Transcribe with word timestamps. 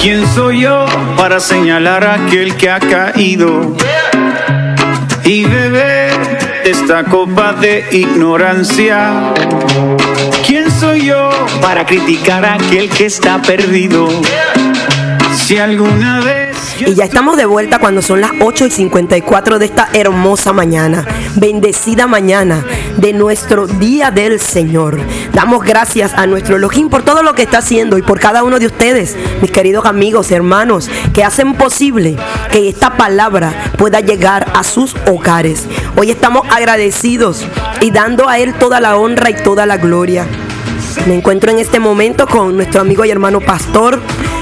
¿Quién 0.00 0.24
soy 0.34 0.60
yo 0.60 0.86
para 1.16 1.40
señalar 1.40 2.04
a 2.04 2.14
aquel 2.14 2.56
que 2.56 2.70
ha 2.70 2.78
caído 2.78 3.76
y 5.24 5.44
beber 5.44 6.12
esta 6.64 7.04
copa 7.04 7.52
de 7.52 7.84
ignorancia? 7.90 9.10
¿Quién 10.46 10.70
soy 10.70 11.06
yo 11.06 11.30
para 11.60 11.84
criticar 11.84 12.44
a 12.44 12.54
aquel 12.54 12.88
que 12.88 13.06
está 13.06 13.42
perdido? 13.42 14.08
Si 15.34 15.58
alguna 15.58 16.20
vez 16.20 16.47
y 16.86 16.94
ya 16.94 17.04
estamos 17.04 17.36
de 17.36 17.46
vuelta 17.46 17.78
cuando 17.78 18.02
son 18.02 18.20
las 18.20 18.30
8 18.40 18.66
y 18.66 18.70
54 18.70 19.58
de 19.58 19.66
esta 19.66 19.88
hermosa 19.92 20.52
mañana, 20.52 21.06
bendecida 21.36 22.06
mañana 22.06 22.64
de 22.96 23.12
nuestro 23.12 23.66
Día 23.66 24.10
del 24.10 24.38
Señor. 24.38 24.98
Damos 25.32 25.64
gracias 25.64 26.12
a 26.14 26.26
nuestro 26.26 26.56
Elohim 26.56 26.88
por 26.88 27.02
todo 27.02 27.22
lo 27.22 27.34
que 27.34 27.42
está 27.42 27.58
haciendo 27.58 27.98
y 27.98 28.02
por 28.02 28.20
cada 28.20 28.42
uno 28.42 28.58
de 28.58 28.66
ustedes, 28.66 29.16
mis 29.40 29.50
queridos 29.50 29.86
amigos, 29.86 30.30
hermanos, 30.30 30.88
que 31.12 31.24
hacen 31.24 31.54
posible 31.54 32.16
que 32.52 32.68
esta 32.68 32.96
palabra 32.96 33.72
pueda 33.76 34.00
llegar 34.00 34.50
a 34.54 34.62
sus 34.62 34.94
hogares. 35.06 35.64
Hoy 35.96 36.10
estamos 36.10 36.46
agradecidos 36.50 37.44
y 37.80 37.90
dando 37.90 38.28
a 38.28 38.38
Él 38.38 38.54
toda 38.54 38.80
la 38.80 38.96
honra 38.96 39.30
y 39.30 39.34
toda 39.34 39.66
la 39.66 39.76
gloria. 39.76 40.26
Me 41.06 41.14
encuentro 41.14 41.50
en 41.50 41.58
este 41.58 41.78
momento 41.78 42.26
con 42.26 42.56
nuestro 42.56 42.80
amigo 42.80 43.04
y 43.04 43.10
hermano 43.10 43.40
pastor 43.40 44.00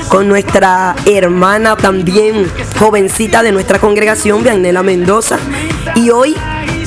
con 0.09 0.29
nuestra 0.29 0.95
hermana 1.05 1.77
también 1.77 2.51
jovencita 2.79 3.43
de 3.43 3.53
nuestra 3.53 3.79
congregación, 3.79 4.43
Vianela 4.43 4.83
Mendoza. 4.83 5.39
Y 5.95 6.11
hoy 6.11 6.37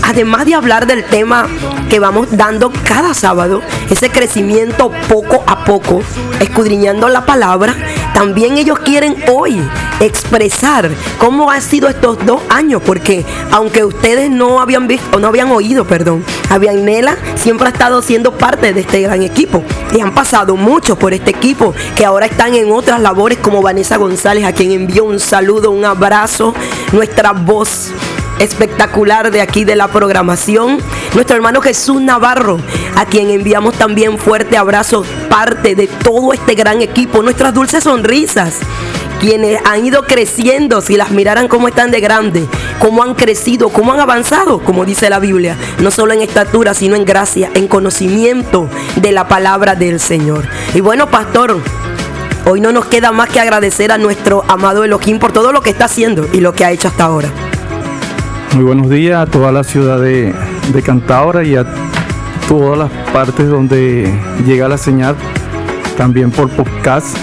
además 0.04 0.46
de 0.46 0.56
hablar 0.56 0.88
del 0.88 1.04
tema 1.04 1.48
que 1.90 2.00
vamos 2.00 2.28
dando 2.32 2.72
cada 2.84 3.14
sábado, 3.14 3.62
ese 3.90 4.10
crecimiento 4.10 4.92
poco 5.08 5.44
a 5.46 5.64
poco, 5.66 6.02
escudriñando 6.40 7.10
la 7.10 7.26
palabra, 7.26 7.76
también 8.20 8.58
ellos 8.58 8.78
quieren 8.80 9.16
hoy 9.32 9.66
expresar 10.02 10.90
cómo 11.20 11.50
han 11.50 11.62
sido 11.62 11.88
estos 11.88 12.18
dos 12.26 12.42
años, 12.50 12.82
porque 12.86 13.26
aunque 13.50 13.86
ustedes 13.86 14.30
no 14.30 14.60
habían 14.60 14.90
visto, 14.90 15.22
no 15.22 15.28
habían 15.30 15.50
oído, 15.52 15.86
perdón, 15.86 16.26
Avianela 16.50 17.16
siempre 17.36 17.68
ha 17.68 17.72
estado 17.72 18.02
siendo 18.02 18.38
parte 18.38 18.74
de 18.74 18.82
este 18.82 19.00
gran 19.04 19.24
equipo. 19.24 19.64
Y 19.96 20.02
han 20.02 20.14
pasado 20.14 20.58
muchos 20.58 20.98
por 20.98 21.14
este 21.14 21.32
equipo 21.32 21.74
que 21.96 22.04
ahora 22.04 22.26
están 22.26 22.56
en 22.56 22.74
otras 22.74 23.00
labores 23.00 23.38
como 23.38 23.62
Vanessa 23.62 23.96
González, 23.96 24.44
a 24.44 24.52
quien 24.52 24.72
envió 24.72 25.06
un 25.06 25.22
saludo, 25.22 25.72
un 25.72 25.86
abrazo, 25.86 26.54
nuestra 26.92 27.32
voz 27.32 27.94
espectacular 28.40 29.32
de 29.32 29.42
aquí 29.42 29.64
de 29.64 29.76
la 29.76 29.88
programación. 29.88 30.80
Nuestro 31.14 31.36
hermano 31.36 31.62
Jesús 31.62 32.02
Navarro, 32.02 32.60
a 32.96 33.06
quien 33.06 33.30
enviamos 33.30 33.76
también 33.76 34.18
fuerte 34.18 34.58
abrazo, 34.58 35.06
parte 35.40 35.74
de 35.74 35.88
todo 35.88 36.34
este 36.34 36.54
gran 36.54 36.82
equipo. 36.82 37.24
Nuestras 37.24 37.54
dulces 37.54 37.86
sonrisas 37.86 38.56
quienes 39.22 39.62
han 39.64 39.86
ido 39.86 40.04
creciendo, 40.04 40.82
si 40.82 40.98
las 40.98 41.12
miraran 41.12 41.48
cómo 41.48 41.70
están 41.70 41.92
de 41.92 42.02
grande, 42.02 42.46
cómo 42.78 43.04
han 43.04 43.16
crecido, 43.16 43.70
cómo 43.70 43.94
han 43.94 44.02
avanzado, 44.02 44.60
como 44.60 44.84
dice 44.84 45.10
la 45.10 45.20
Biblia, 45.20 45.56
no 45.80 45.92
solo 45.92 46.12
en 46.12 46.22
estatura, 46.22 46.74
sino 46.74 46.98
en 46.98 47.06
gracia, 47.06 47.50
en 47.54 47.70
conocimiento 47.70 48.68
de 48.98 49.14
la 49.14 49.30
palabra 49.30 49.76
del 49.76 50.02
Señor. 50.02 50.44
Y 50.74 50.82
bueno, 50.82 51.08
pastor, 51.08 51.58
hoy 52.46 52.60
no 52.60 52.74
nos 52.74 52.88
queda 52.88 53.14
más 53.14 53.30
que 53.30 53.40
agradecer 53.40 53.94
a 53.94 53.98
nuestro 53.98 54.44
amado 54.50 54.84
Elohim 54.84 55.20
por 55.20 55.32
todo 55.32 55.54
lo 55.54 55.62
que 55.62 55.70
está 55.70 55.86
haciendo 55.86 56.28
y 56.34 56.42
lo 56.42 56.52
que 56.52 56.66
ha 56.66 56.72
hecho 56.72 56.90
hasta 56.90 57.06
ahora. 57.06 57.30
Muy 58.56 58.66
buenos 58.66 58.90
días 58.90 59.22
a 59.22 59.26
toda 59.26 59.54
la 59.54 59.64
ciudad 59.64 60.02
de, 60.02 60.34
de 60.74 60.82
Cantabria 60.82 61.44
y 61.44 61.56
a 61.56 61.66
todas 62.50 62.80
las 62.80 62.90
partes 63.14 63.48
donde 63.48 64.12
llega 64.44 64.68
la 64.68 64.80
señal, 64.80 65.16
también 65.96 66.32
por 66.32 66.50
podcast. 66.50 67.16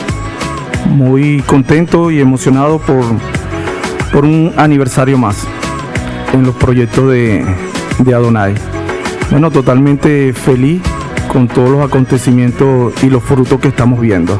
Muy 0.88 1.42
contento 1.42 2.12
y 2.12 2.20
emocionado 2.20 2.78
por, 2.78 3.04
por 4.12 4.24
un 4.24 4.52
aniversario 4.56 5.18
más 5.18 5.44
en 6.32 6.44
los 6.44 6.54
proyectos 6.54 7.10
de, 7.10 7.44
de 7.98 8.14
Adonai. 8.14 8.54
Bueno, 9.32 9.50
totalmente 9.50 10.32
feliz 10.32 10.80
con 11.32 11.48
todos 11.48 11.70
los 11.70 11.84
acontecimientos 11.84 12.94
y 13.02 13.10
los 13.10 13.20
frutos 13.24 13.58
que 13.58 13.66
estamos 13.66 14.00
viendo. 14.00 14.38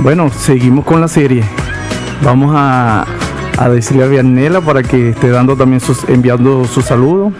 Bueno, 0.00 0.28
seguimos 0.28 0.84
con 0.84 1.00
la 1.00 1.08
serie. 1.08 1.42
Vamos 2.22 2.52
a, 2.54 3.06
a 3.56 3.68
decirle 3.70 4.04
a 4.04 4.08
Vianela 4.08 4.60
para 4.60 4.82
que 4.82 5.08
esté 5.08 5.30
dando 5.30 5.56
también 5.56 5.80
sus, 5.80 6.06
enviando 6.06 6.66
su 6.66 6.82
saludo. 6.82 7.32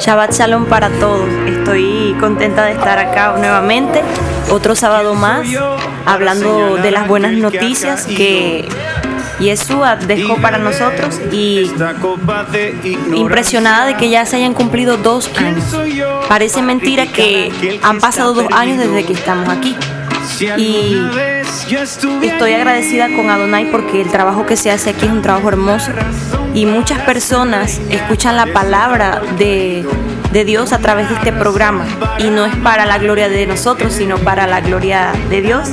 Shabbat 0.00 0.32
Shalom 0.32 0.64
para 0.64 0.88
todos. 0.88 1.28
Estoy 1.70 2.16
contenta 2.18 2.64
de 2.64 2.72
estar 2.72 2.98
acá 2.98 3.36
nuevamente, 3.38 4.02
otro 4.50 4.74
sábado 4.74 5.14
más, 5.14 5.46
hablando 6.04 6.74
de 6.74 6.90
las 6.90 7.06
buenas 7.06 7.30
noticias 7.30 8.06
que 8.06 8.68
Yeshua 9.38 9.94
dejó 9.94 10.34
para 10.38 10.58
nosotros 10.58 11.20
y 11.30 11.70
impresionada 13.14 13.86
de 13.86 13.96
que 13.96 14.10
ya 14.10 14.26
se 14.26 14.34
hayan 14.34 14.52
cumplido 14.52 14.96
dos 14.96 15.30
años. 15.38 15.62
Parece 16.28 16.60
mentira 16.60 17.06
que 17.06 17.78
han 17.84 18.00
pasado 18.00 18.34
dos 18.34 18.46
años 18.50 18.78
desde 18.78 19.04
que 19.04 19.12
estamos 19.12 19.48
aquí. 19.48 19.76
Y 20.56 21.00
estoy 22.20 22.52
agradecida 22.52 23.14
con 23.14 23.30
Adonai 23.30 23.70
porque 23.70 24.00
el 24.00 24.10
trabajo 24.10 24.44
que 24.44 24.56
se 24.56 24.72
hace 24.72 24.90
aquí 24.90 25.06
es 25.06 25.12
un 25.12 25.22
trabajo 25.22 25.48
hermoso 25.48 25.92
y 26.52 26.66
muchas 26.66 26.98
personas 27.02 27.80
escuchan 27.90 28.36
la 28.36 28.46
palabra 28.46 29.22
de, 29.38 29.86
de, 30.32 30.44
Dios 30.44 30.72
a 30.72 30.78
través 30.78 31.08
de 31.08 31.14
este 31.16 31.32
programa 31.32 31.84
y 32.18 32.30
no 32.30 32.44
es 32.44 32.54
para 32.56 32.86
la 32.86 32.98
gloria 32.98 33.28
de 33.28 33.46
nosotros, 33.46 33.92
sino 33.92 34.18
para 34.18 34.46
la 34.46 34.60
gloria 34.60 35.12
de 35.28 35.42
Dios, 35.42 35.70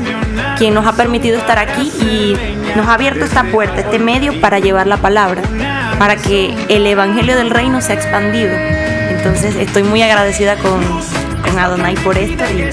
quien 0.57 0.73
nos 0.73 0.85
ha 0.85 0.93
permitido 0.93 1.37
estar 1.37 1.59
aquí 1.59 1.91
y 2.01 2.35
nos 2.75 2.87
ha 2.87 2.93
abierto 2.93 3.25
esta 3.25 3.43
puerta, 3.43 3.81
este 3.81 3.99
medio 3.99 4.39
para 4.41 4.59
llevar 4.59 4.87
la 4.87 4.97
palabra, 4.97 5.41
para 5.99 6.15
que 6.15 6.53
el 6.69 6.85
Evangelio 6.85 7.35
del 7.35 7.49
Reino 7.49 7.81
sea 7.81 7.95
expandido. 7.95 8.51
Entonces 8.53 9.55
estoy 9.55 9.83
muy 9.83 10.01
agradecida 10.01 10.55
con, 10.57 10.81
con 11.43 11.59
Adonai 11.59 11.95
por 11.95 12.17
esto 12.17 12.43
y 12.45 12.69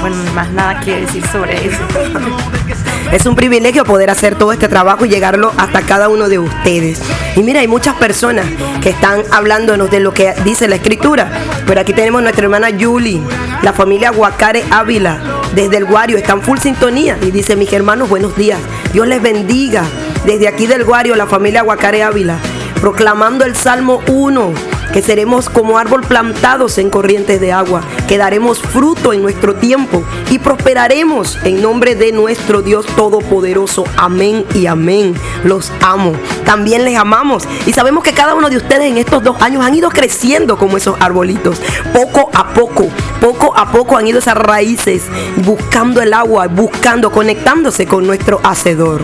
bueno, 0.00 0.16
más 0.34 0.50
nada 0.50 0.80
quiero 0.80 1.00
decir 1.00 1.26
sobre 1.26 1.66
eso. 1.66 1.82
Es 3.12 3.24
un 3.24 3.34
privilegio 3.34 3.84
poder 3.84 4.10
hacer 4.10 4.34
todo 4.34 4.52
este 4.52 4.68
trabajo 4.68 5.06
y 5.06 5.08
llegarlo 5.08 5.52
hasta 5.56 5.80
cada 5.82 6.10
uno 6.10 6.28
de 6.28 6.38
ustedes. 6.38 7.00
Y 7.36 7.42
mira, 7.42 7.60
hay 7.60 7.68
muchas 7.68 7.94
personas 7.96 8.44
que 8.82 8.90
están 8.90 9.22
hablándonos 9.30 9.90
de 9.90 10.00
lo 10.00 10.12
que 10.12 10.34
dice 10.44 10.68
la 10.68 10.76
escritura. 10.76 11.30
Pero 11.66 11.80
aquí 11.80 11.94
tenemos 11.94 12.20
nuestra 12.20 12.44
hermana 12.44 12.68
Julie, 12.78 13.22
la 13.62 13.72
familia 13.72 14.10
Guacare 14.10 14.62
Ávila, 14.70 15.18
desde 15.54 15.78
el 15.78 15.86
Guario, 15.86 16.18
están 16.18 16.42
full 16.42 16.58
sintonía. 16.58 17.16
Y 17.22 17.30
dice, 17.30 17.56
mis 17.56 17.72
hermanos, 17.72 18.10
buenos 18.10 18.36
días. 18.36 18.58
Dios 18.92 19.06
les 19.06 19.22
bendiga. 19.22 19.84
Desde 20.26 20.46
aquí 20.46 20.66
del 20.66 20.84
Guario, 20.84 21.14
la 21.16 21.26
familia 21.26 21.62
Guacare 21.62 22.02
Ávila, 22.02 22.38
proclamando 22.80 23.46
el 23.46 23.56
Salmo 23.56 24.02
1 24.08 24.77
que 24.92 25.02
seremos 25.02 25.48
como 25.48 25.78
árbol 25.78 26.02
plantados 26.02 26.78
en 26.78 26.90
corrientes 26.90 27.40
de 27.40 27.52
agua, 27.52 27.82
que 28.06 28.18
daremos 28.18 28.58
fruto 28.60 29.12
en 29.12 29.22
nuestro 29.22 29.54
tiempo 29.54 30.04
y 30.30 30.38
prosperaremos 30.38 31.38
en 31.44 31.62
nombre 31.62 31.94
de 31.94 32.12
nuestro 32.12 32.62
Dios 32.62 32.86
Todopoderoso. 32.86 33.84
Amén 33.96 34.44
y 34.54 34.66
amén. 34.66 35.14
Los 35.44 35.72
amo. 35.82 36.12
También 36.44 36.84
les 36.84 36.96
amamos 36.96 37.44
y 37.66 37.72
sabemos 37.72 38.02
que 38.02 38.12
cada 38.12 38.34
uno 38.34 38.50
de 38.50 38.56
ustedes 38.56 38.90
en 38.90 38.98
estos 38.98 39.22
dos 39.22 39.40
años 39.40 39.64
han 39.64 39.74
ido 39.74 39.90
creciendo 39.90 40.56
como 40.56 40.76
esos 40.76 40.96
arbolitos. 41.00 41.60
Poco 41.92 42.30
a 42.34 42.48
poco, 42.52 42.88
poco 43.20 43.56
a 43.56 43.70
poco 43.70 43.96
han 43.96 44.06
ido 44.06 44.18
esas 44.18 44.36
raíces 44.36 45.02
buscando 45.44 46.00
el 46.02 46.12
agua, 46.12 46.46
buscando, 46.48 47.10
conectándose 47.10 47.86
con 47.86 48.06
nuestro 48.06 48.40
hacedor. 48.42 49.02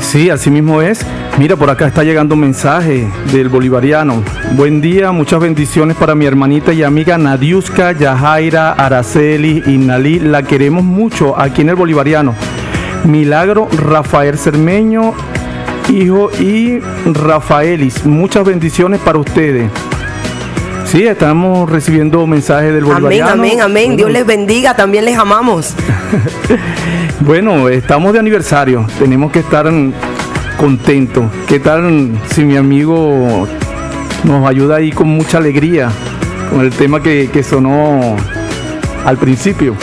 Sí, 0.00 0.28
así 0.30 0.50
mismo 0.50 0.82
es. 0.82 1.00
Mira, 1.38 1.56
por 1.56 1.70
acá 1.70 1.86
está 1.86 2.04
llegando 2.04 2.34
un 2.34 2.40
mensaje 2.42 3.08
del 3.32 3.48
bolivariano. 3.48 4.22
Buen 4.52 4.80
día, 4.82 5.12
muchas 5.12 5.40
bendiciones 5.40 5.96
para 5.96 6.14
mi 6.14 6.26
hermanita 6.26 6.72
y 6.72 6.82
amiga 6.82 7.16
Nadiuska, 7.16 7.92
Yajaira, 7.92 8.72
Araceli 8.72 9.62
y 9.66 9.78
Nalí. 9.78 10.20
La 10.20 10.42
queremos 10.42 10.84
mucho 10.84 11.38
aquí 11.38 11.62
en 11.62 11.70
el 11.70 11.74
bolivariano. 11.74 12.34
Milagro 13.04 13.66
Rafael 13.72 14.38
Cermeño, 14.38 15.14
hijo 15.88 16.30
y 16.38 16.80
Rafaelis. 17.06 18.04
Muchas 18.04 18.44
bendiciones 18.44 19.00
para 19.00 19.18
ustedes. 19.18 19.70
Sí, 20.84 21.06
estamos 21.06 21.70
recibiendo 21.70 22.26
mensajes 22.26 22.74
del 22.74 22.84
bolivariano. 22.84 23.30
Amén, 23.30 23.52
amén, 23.52 23.60
amén. 23.62 23.96
Dios 23.96 24.10
les 24.10 24.26
bendiga, 24.26 24.76
también 24.76 25.06
les 25.06 25.16
amamos. 25.16 25.74
bueno, 27.20 27.70
estamos 27.70 28.12
de 28.12 28.18
aniversario, 28.18 28.86
tenemos 28.98 29.32
que 29.32 29.38
estar 29.38 29.66
contentos. 30.58 31.24
¿Qué 31.46 31.58
tal 31.58 32.10
si 32.32 32.44
mi 32.44 32.56
amigo 32.56 33.46
nos 34.24 34.48
ayuda 34.48 34.76
ahí 34.76 34.90
con 34.92 35.08
mucha 35.08 35.38
alegría 35.38 35.90
con 36.50 36.60
el 36.60 36.70
tema 36.70 37.02
que, 37.02 37.30
que 37.32 37.42
sonó 37.42 38.16
al 39.04 39.16
principio? 39.16 39.76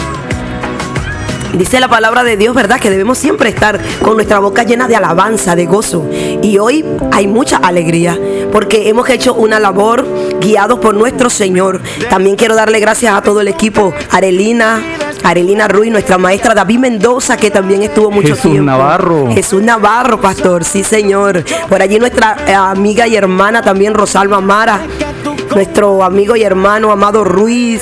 Dice 1.53 1.79
la 1.79 1.87
palabra 1.87 2.23
de 2.23 2.37
Dios, 2.37 2.53
¿verdad? 2.53 2.79
Que 2.79 2.91
debemos 2.91 3.17
siempre 3.17 3.49
estar 3.49 3.79
con 4.03 4.15
nuestra 4.15 4.39
boca 4.39 4.63
llena 4.63 4.87
de 4.87 4.95
alabanza, 4.95 5.55
de 5.55 5.65
gozo. 5.65 6.07
Y 6.43 6.59
hoy 6.59 6.85
hay 7.11 7.27
mucha 7.27 7.57
alegría 7.57 8.17
porque 8.51 8.87
hemos 8.87 9.09
hecho 9.09 9.33
una 9.33 9.59
labor 9.59 10.05
guiados 10.39 10.79
por 10.79 10.93
nuestro 10.93 11.29
Señor. 11.29 11.81
También 12.09 12.35
quiero 12.35 12.55
darle 12.55 12.79
gracias 12.79 13.15
a 13.15 13.21
todo 13.21 13.41
el 13.41 13.47
equipo, 13.47 13.93
Arelina, 14.11 14.81
Arelina 15.23 15.67
Ruiz, 15.67 15.91
nuestra 15.91 16.17
maestra 16.17 16.53
David 16.53 16.79
Mendoza, 16.79 17.37
que 17.37 17.51
también 17.51 17.83
estuvo 17.83 18.11
mucho 18.11 18.35
Jesús 18.35 18.51
tiempo. 18.51 18.65
Navarro. 18.65 19.29
Jesús 19.33 19.61
Navarro, 19.61 20.19
pastor, 20.19 20.63
sí 20.63 20.83
señor. 20.83 21.43
Por 21.67 21.81
allí 21.81 21.99
nuestra 21.99 22.37
eh, 22.47 22.53
amiga 22.53 23.07
y 23.07 23.15
hermana 23.15 23.61
también 23.61 23.93
Rosalba 23.93 24.39
Mara, 24.41 24.81
nuestro 25.53 26.03
amigo 26.03 26.35
y 26.35 26.43
hermano 26.43 26.91
Amado 26.91 27.23
Ruiz, 27.23 27.81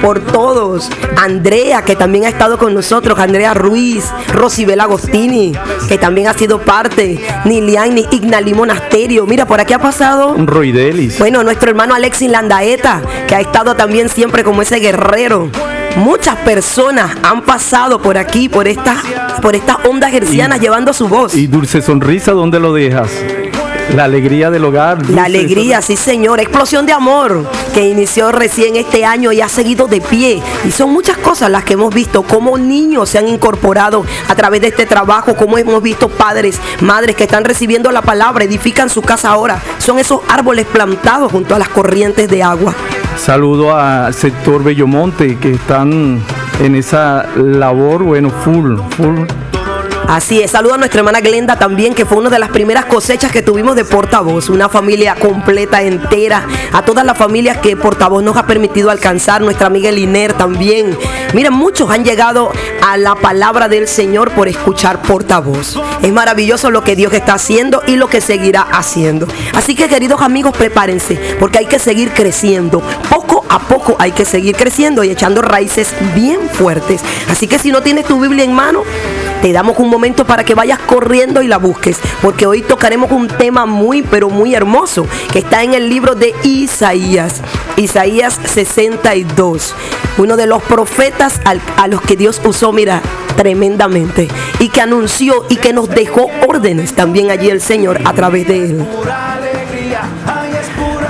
por 0.00 0.20
todos. 0.20 0.90
Andrea, 1.16 1.82
que 1.82 1.94
también 1.94 2.24
ha 2.24 2.28
estado 2.28 2.58
con 2.58 2.74
nosotros, 2.74 3.18
Andrea 3.18 3.54
Ruiz, 3.54 4.04
Rosibel 4.32 4.80
Agostini, 4.80 5.52
que 5.88 5.98
también 5.98 6.26
ha 6.26 6.34
sido 6.34 6.60
parte, 6.60 7.20
Niliani 7.44 8.06
Ignalí 8.10 8.54
Monasterio. 8.54 9.26
Mira, 9.26 9.46
por 9.46 9.60
aquí 9.60 9.72
ha 9.72 9.78
pasado. 9.78 10.34
Roy 10.38 10.72
Delis. 10.72 11.18
Bueno, 11.18 11.44
nuestro 11.44 11.70
hermano 11.70 11.94
Alexis 11.94 12.30
Landaeta, 12.30 13.02
que 13.28 13.36
ha 13.36 13.40
estado 13.40 13.76
también 13.76 14.08
siempre 14.08 14.42
como 14.42 14.62
ese 14.62 14.76
guerrero. 14.80 15.50
Muchas 15.96 16.36
personas 16.36 17.16
han 17.22 17.42
pasado 17.42 18.00
por 18.00 18.16
aquí, 18.16 18.48
por 18.48 18.66
estas 18.66 18.98
por 19.42 19.54
estas 19.54 19.76
ondas 19.84 20.12
hercianas, 20.12 20.60
llevando 20.60 20.92
su 20.92 21.08
voz. 21.08 21.34
Y 21.34 21.46
Dulce 21.46 21.82
Sonrisa, 21.82 22.32
¿dónde 22.32 22.60
lo 22.60 22.72
dejas? 22.72 23.10
La 23.94 24.04
alegría 24.04 24.50
del 24.50 24.64
hogar. 24.64 24.98
Dulce 24.98 25.12
La 25.12 25.24
alegría, 25.24 25.82
sí 25.82 25.96
señor, 25.96 26.40
explosión 26.40 26.86
de 26.86 26.92
amor 26.92 27.46
que 27.74 27.88
inició 27.88 28.32
recién 28.32 28.76
este 28.76 29.04
año 29.04 29.32
y 29.32 29.42
ha 29.42 29.48
seguido 29.48 29.86
de 29.86 30.00
pie. 30.00 30.42
Y 30.64 30.70
son 30.70 30.90
muchas 30.90 31.18
cosas 31.18 31.50
las 31.50 31.64
que 31.64 31.74
hemos 31.74 31.94
visto, 31.94 32.22
cómo 32.22 32.56
niños 32.56 33.10
se 33.10 33.18
han 33.18 33.28
incorporado 33.28 34.04
a 34.28 34.34
través 34.34 34.62
de 34.62 34.68
este 34.68 34.86
trabajo, 34.86 35.36
cómo 35.36 35.58
hemos 35.58 35.82
visto 35.82 36.08
padres, 36.08 36.58
madres 36.80 37.16
que 37.16 37.24
están 37.24 37.44
recibiendo 37.44 37.92
la 37.92 38.02
palabra, 38.02 38.44
edifican 38.44 38.88
su 38.88 39.02
casa 39.02 39.30
ahora. 39.30 39.60
Son 39.78 39.98
esos 39.98 40.20
árboles 40.28 40.66
plantados 40.66 41.30
junto 41.30 41.54
a 41.54 41.58
las 41.58 41.68
corrientes 41.68 42.28
de 42.28 42.42
agua. 42.42 42.74
Saludo 43.16 43.76
al 43.76 44.12
sector 44.14 44.64
Bellomonte 44.64 45.38
que 45.38 45.52
están 45.52 46.20
en 46.60 46.74
esa 46.74 47.26
labor, 47.36 48.02
bueno, 48.02 48.30
full, 48.30 48.78
full. 48.96 49.20
Así 50.12 50.42
es, 50.42 50.50
saludo 50.50 50.74
a 50.74 50.76
nuestra 50.76 51.00
hermana 51.00 51.22
Glenda 51.22 51.58
también, 51.58 51.94
que 51.94 52.04
fue 52.04 52.18
una 52.18 52.28
de 52.28 52.38
las 52.38 52.50
primeras 52.50 52.84
cosechas 52.84 53.32
que 53.32 53.40
tuvimos 53.40 53.76
de 53.76 53.86
portavoz, 53.86 54.50
una 54.50 54.68
familia 54.68 55.14
completa, 55.14 55.80
entera, 55.80 56.46
a 56.70 56.84
todas 56.84 57.06
las 57.06 57.16
familias 57.16 57.56
que 57.56 57.78
portavoz 57.78 58.22
nos 58.22 58.36
ha 58.36 58.46
permitido 58.46 58.90
alcanzar, 58.90 59.40
nuestra 59.40 59.68
amiga 59.68 59.88
Eliner 59.88 60.34
también. 60.34 60.98
Miren, 61.32 61.54
muchos 61.54 61.90
han 61.90 62.04
llegado 62.04 62.52
a 62.82 62.98
la 62.98 63.14
palabra 63.14 63.68
del 63.70 63.88
Señor 63.88 64.32
por 64.32 64.48
escuchar 64.48 65.00
portavoz. 65.00 65.80
Es 66.02 66.12
maravilloso 66.12 66.70
lo 66.70 66.84
que 66.84 66.94
Dios 66.94 67.14
está 67.14 67.32
haciendo 67.32 67.82
y 67.86 67.96
lo 67.96 68.08
que 68.08 68.20
seguirá 68.20 68.60
haciendo. 68.60 69.26
Así 69.54 69.74
que 69.74 69.88
queridos 69.88 70.20
amigos, 70.20 70.54
prepárense, 70.54 71.18
porque 71.40 71.60
hay 71.60 71.66
que 71.66 71.78
seguir 71.78 72.10
creciendo. 72.10 72.82
Poco 73.08 73.46
a 73.48 73.60
poco 73.60 73.96
hay 73.98 74.12
que 74.12 74.26
seguir 74.26 74.56
creciendo 74.56 75.04
y 75.04 75.10
echando 75.10 75.40
raíces 75.40 75.94
bien 76.14 76.50
fuertes. 76.50 77.00
Así 77.30 77.46
que 77.46 77.58
si 77.58 77.72
no 77.72 77.80
tienes 77.80 78.04
tu 78.04 78.20
Biblia 78.20 78.44
en 78.44 78.52
mano, 78.52 78.82
te 79.40 79.52
damos 79.52 79.78
un 79.78 79.88
momento 79.88 80.01
para 80.02 80.42
que 80.42 80.56
vayas 80.56 80.80
corriendo 80.80 81.42
y 81.42 81.46
la 81.48 81.58
busques, 81.58 81.96
porque 82.22 82.44
hoy 82.44 82.62
tocaremos 82.62 83.12
un 83.12 83.28
tema 83.28 83.66
muy, 83.66 84.02
pero 84.02 84.28
muy 84.30 84.52
hermoso, 84.52 85.06
que 85.32 85.38
está 85.38 85.62
en 85.62 85.74
el 85.74 85.88
libro 85.88 86.16
de 86.16 86.34
Isaías, 86.42 87.40
Isaías 87.76 88.36
62, 88.52 89.74
uno 90.18 90.36
de 90.36 90.46
los 90.46 90.60
profetas 90.64 91.40
al- 91.44 91.60
a 91.76 91.86
los 91.86 92.00
que 92.02 92.16
Dios 92.16 92.40
usó, 92.44 92.72
mira, 92.72 93.00
tremendamente, 93.36 94.26
y 94.58 94.70
que 94.70 94.80
anunció 94.80 95.44
y 95.48 95.54
que 95.56 95.72
nos 95.72 95.88
dejó 95.88 96.26
órdenes 96.48 96.94
también 96.94 97.30
allí 97.30 97.48
el 97.48 97.60
Señor 97.60 98.00
a 98.04 98.12
través 98.12 98.48
de 98.48 98.56
él. 98.56 98.86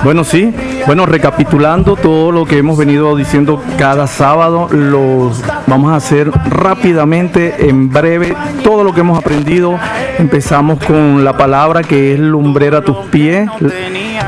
Bueno, 0.03 0.23
sí. 0.23 0.53
Bueno, 0.85 1.05
recapitulando 1.05 1.95
todo 1.95 2.31
lo 2.33 2.45
que 2.45 2.57
hemos 2.57 2.77
venido 2.77 3.15
diciendo 3.15 3.61
cada 3.77 4.05
sábado, 4.05 4.67
los 4.69 5.41
vamos 5.65 5.93
a 5.93 5.95
hacer 5.95 6.29
rápidamente, 6.29 7.69
en 7.69 7.89
breve, 7.89 8.35
todo 8.63 8.83
lo 8.83 8.93
que 8.93 8.99
hemos 8.99 9.17
aprendido. 9.17 9.79
Empezamos 10.19 10.83
con 10.83 11.23
la 11.23 11.37
palabra 11.37 11.83
que 11.83 12.13
es 12.13 12.19
lumbrera 12.19 12.81
tus 12.81 12.97
pies 13.11 13.49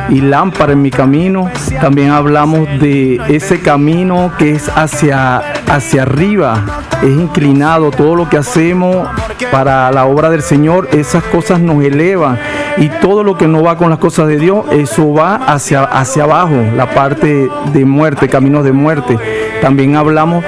y 0.10 0.22
lámpara 0.22 0.74
en 0.74 0.82
mi 0.82 0.92
camino. 0.92 1.50
También 1.82 2.12
hablamos 2.12 2.68
de 2.80 3.20
ese 3.28 3.62
camino 3.62 4.32
que 4.38 4.52
es 4.52 4.70
hacia, 4.70 5.38
hacia 5.68 6.04
arriba, 6.04 6.64
es 7.02 7.10
inclinado. 7.10 7.92
Todo 7.92 8.16
lo 8.16 8.30
que 8.30 8.38
hacemos 8.38 9.08
para 9.52 9.92
la 9.92 10.06
obra 10.06 10.30
del 10.30 10.42
Señor, 10.42 10.90
esas 10.92 11.24
cosas 11.24 11.60
nos 11.60 11.84
elevan. 11.84 12.40
Y 12.78 12.90
todo 12.90 13.24
lo 13.24 13.38
que 13.38 13.48
no 13.48 13.64
va 13.64 13.78
con 13.78 13.90
las 13.90 14.00
cosas 14.00 14.28
de 14.28 14.38
Dios, 14.38 14.66
eso 14.72 15.14
va 15.14 15.36
hacia, 15.36 15.84
hacia 15.84 16.24
abajo, 16.24 16.56
la 16.76 16.94
parte 16.94 17.50
de 17.72 17.86
muerte, 17.86 18.28
caminos 18.28 18.66
de 18.66 18.74
muerte. 18.74 19.18
También 19.62 19.96
hablamos 19.96 20.44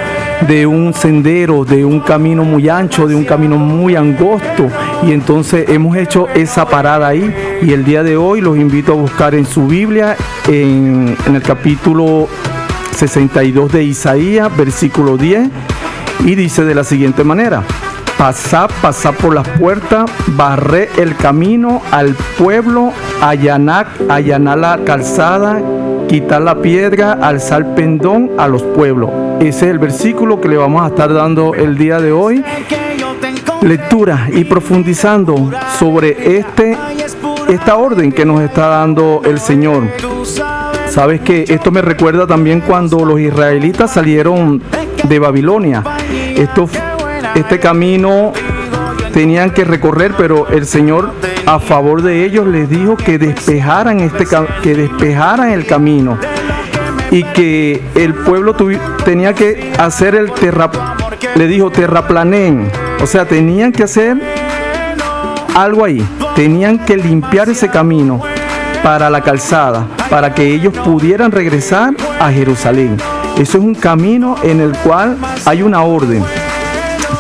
de 0.46 0.68
un 0.68 0.94
sendero, 0.94 1.66
de 1.66 1.86
un 1.86 2.00
camino 2.02 2.44
muy 2.44 2.70
ancho, 2.70 3.08
de 3.08 3.16
un 3.16 3.24
camino 3.24 3.58
muy 3.58 3.96
angosto. 3.96 4.68
Y 5.04 5.12
entonces 5.12 5.70
hemos 5.70 5.96
hecho 5.98 6.28
esa 6.36 6.68
parada 6.68 7.08
ahí. 7.08 7.34
Y 7.62 7.74
el 7.74 7.84
día 7.84 8.04
de 8.04 8.18
hoy 8.18 8.42
los 8.42 8.58
invito 8.58 8.94
a 8.94 8.96
buscar 8.96 9.34
en 9.34 9.46
su 9.46 9.68
Biblia, 9.68 10.16
en, 10.48 11.18
el 11.26 11.42
capítulo 11.42 12.28
62 12.96 13.72
de 13.72 13.84
Isaías, 13.84 14.56
versículo 14.56 15.18
10. 15.18 15.50
Y 16.26 16.36
dice 16.36 16.64
de 16.66 16.76
la 16.76 16.84
siguiente 16.84 17.24
manera. 17.24 17.64
Pasad, 18.18 18.70
pasad 18.82 19.14
por 19.14 19.34
las 19.34 19.48
puertas, 19.48 20.10
barré 20.28 20.90
el 20.98 21.16
camino 21.16 21.82
al 21.92 22.16
pueblo, 22.38 22.92
allanar, 23.22 23.88
allanar 24.10 24.58
la 24.58 24.80
calzada, 24.84 25.62
quitar 26.08 26.42
la 26.42 26.62
piedra, 26.62 27.14
alzar 27.14 27.76
pendón 27.76 28.32
a 28.38 28.48
los 28.48 28.64
pueblos. 28.64 29.12
Ese 29.40 29.66
es 29.66 29.72
el 29.72 29.80
versículo 29.80 30.42
que 30.42 30.48
le 30.48 30.58
vamos 30.58 30.82
a 30.84 30.88
estar 30.88 31.14
dando 31.14 31.54
el 31.54 31.78
día 31.78 32.00
de 32.00 32.12
hoy. 32.12 32.44
Lectura 33.62 34.28
y 34.32 34.44
profundizando 34.46 35.52
sobre 35.78 36.38
este, 36.38 36.78
esta 37.48 37.76
orden 37.76 38.12
que 38.12 38.26
nos 38.26 38.42
está 38.42 38.68
dando 38.68 39.22
el 39.26 39.40
Señor. 39.40 39.84
Sabes 40.88 41.22
que 41.22 41.46
esto 41.48 41.72
me 41.72 41.82
recuerda 41.82 42.26
también 42.28 42.62
cuando 42.62 43.06
los 43.06 43.20
israelitas 43.20 43.92
salieron 43.92 44.62
de 45.04 45.20
Babilonia. 45.20 45.84
Esto, 46.36 46.70
este 47.36 47.60
camino 47.60 48.34
tenían 49.14 49.52
que 49.52 49.64
recorrer, 49.64 50.14
pero 50.18 50.48
el 50.48 50.66
Señor 50.66 51.12
a 51.46 51.60
favor 51.60 52.02
de 52.02 52.26
ellos 52.26 52.48
les 52.48 52.70
dijo 52.70 52.98
que 52.98 53.18
despejaran 53.18 54.02
este 54.02 54.26
que 54.62 54.76
despejaran 54.76 55.52
el 55.52 55.66
camino 55.66 56.18
y 57.10 57.24
que 57.24 57.82
el 57.96 58.14
pueblo 58.14 58.56
tenía 59.06 59.34
que 59.34 59.72
hacer 59.80 60.16
el 60.16 60.32
terra 60.32 60.70
le 61.36 61.48
dijo 61.48 61.70
terraplanén, 61.72 62.70
o 63.02 63.08
sea, 63.08 63.26
tenían 63.26 63.72
que 63.72 63.84
hacer 63.84 64.18
algo 65.56 65.86
ahí, 65.86 66.04
tenían 66.38 66.78
que 66.78 66.96
limpiar 66.96 67.50
ese 67.50 67.68
camino 67.68 68.22
para 68.84 69.10
la 69.10 69.22
calzada, 69.22 69.88
para 70.08 70.36
que 70.36 70.54
ellos 70.54 70.72
pudieran 70.72 71.32
regresar 71.32 71.96
a 72.20 72.32
Jerusalén. 72.32 72.96
Eso 73.40 73.58
es 73.58 73.64
un 73.64 73.74
camino 73.74 74.36
en 74.44 74.62
el 74.62 74.74
cual 74.78 75.18
hay 75.46 75.64
una 75.64 75.82
orden. 75.82 76.24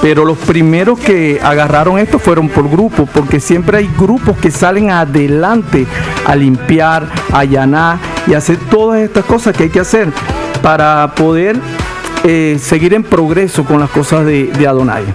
Pero 0.03 0.23
los 0.23 0.37
primeros 0.37 0.99
que 0.99 1.39
agarraron 1.41 1.97
esto 1.97 2.19
fueron 2.19 2.47
por 2.47 2.69
grupos, 2.69 3.09
porque 3.11 3.39
siempre 3.39 3.79
hay 3.79 3.89
grupos 3.97 4.37
que 4.37 4.51
salen 4.51 4.91
adelante 4.91 5.87
a 6.23 6.35
limpiar, 6.35 7.07
a 7.33 7.39
allanar 7.39 7.97
y 8.27 8.35
hacer 8.35 8.57
todas 8.69 8.99
estas 8.99 9.25
cosas 9.25 9.57
que 9.57 9.63
hay 9.63 9.69
que 9.71 9.79
hacer 9.79 10.13
para 10.61 11.15
poder 11.15 11.59
eh, 12.23 12.59
seguir 12.61 12.93
en 12.93 13.01
progreso 13.01 13.65
con 13.65 13.79
las 13.79 13.89
cosas 13.89 14.27
de, 14.27 14.51
de 14.51 14.67
Adonai. 14.67 15.05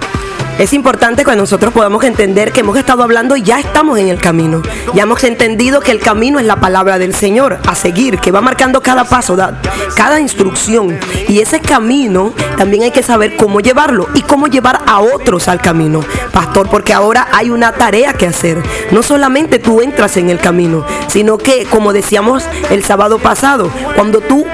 Es 0.58 0.72
importante 0.72 1.24
que 1.24 1.34
nosotros 1.34 1.72
podamos 1.72 2.04
entender 2.04 2.52
que 2.52 2.60
hemos 2.60 2.76
estado 2.78 3.02
hablando 3.02 3.34
y 3.36 3.42
ya 3.42 3.58
estamos 3.58 3.98
en 3.98 4.08
el 4.08 4.20
camino. 4.20 4.62
Ya 4.94 5.02
hemos 5.02 5.24
entendido 5.24 5.80
que 5.80 5.90
el 5.90 5.98
camino 5.98 6.38
es 6.38 6.46
la 6.46 6.56
palabra 6.56 6.98
del 6.98 7.14
Señor 7.14 7.58
a 7.66 7.74
seguir, 7.74 8.18
que 8.18 8.30
va 8.30 8.40
marcando 8.40 8.80
cada 8.80 9.02
paso, 9.04 9.34
da- 9.34 9.60
cada 9.96 10.20
instrucción. 10.20 11.00
Y 11.26 11.40
ese 11.40 11.58
camino 11.58 12.32
también 12.56 12.84
hay 12.84 12.90
que 12.92 13.02
saber 13.02 13.34
cómo 13.36 13.58
llevarlo 13.60 14.08
y 14.14 14.20
cómo 14.22 14.46
llevar 14.46 14.82
a 14.86 15.00
otros 15.00 15.48
al 15.48 15.60
camino. 15.60 16.00
Pastor, 16.32 16.68
porque 16.68 16.92
ahora 16.92 17.26
hay 17.32 17.50
una 17.50 17.72
tarea 17.72 18.12
que 18.12 18.26
hacer. 18.28 18.62
No 18.92 19.02
solamente 19.02 19.58
tú 19.58 19.80
entras 19.80 20.16
en 20.16 20.30
el 20.30 20.38
camino, 20.38 20.84
sino 21.08 21.38
que, 21.38 21.64
como 21.64 21.92
decíamos 21.92 22.44
el 22.70 22.84
sábado 22.84 23.18
pasado, 23.18 23.68
cuando 23.96 24.20
tú 24.20 24.46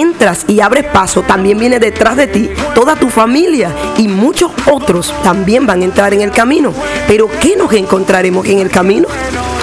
entras 0.00 0.44
y 0.48 0.60
abres 0.60 0.84
paso, 0.84 1.22
también 1.22 1.58
viene 1.58 1.78
detrás 1.78 2.16
de 2.16 2.26
ti 2.26 2.50
toda 2.74 2.96
tu 2.96 3.08
familia 3.08 3.72
y 3.96 4.08
muchos 4.08 4.52
otros 4.70 5.12
también 5.22 5.66
van 5.66 5.82
a 5.82 5.84
entrar 5.84 6.14
en 6.14 6.20
el 6.20 6.30
camino. 6.30 6.72
Pero 7.08 7.28
¿qué 7.40 7.56
nos 7.56 7.72
encontraremos 7.72 8.46
en 8.46 8.58
el 8.60 8.70
camino? 8.70 9.08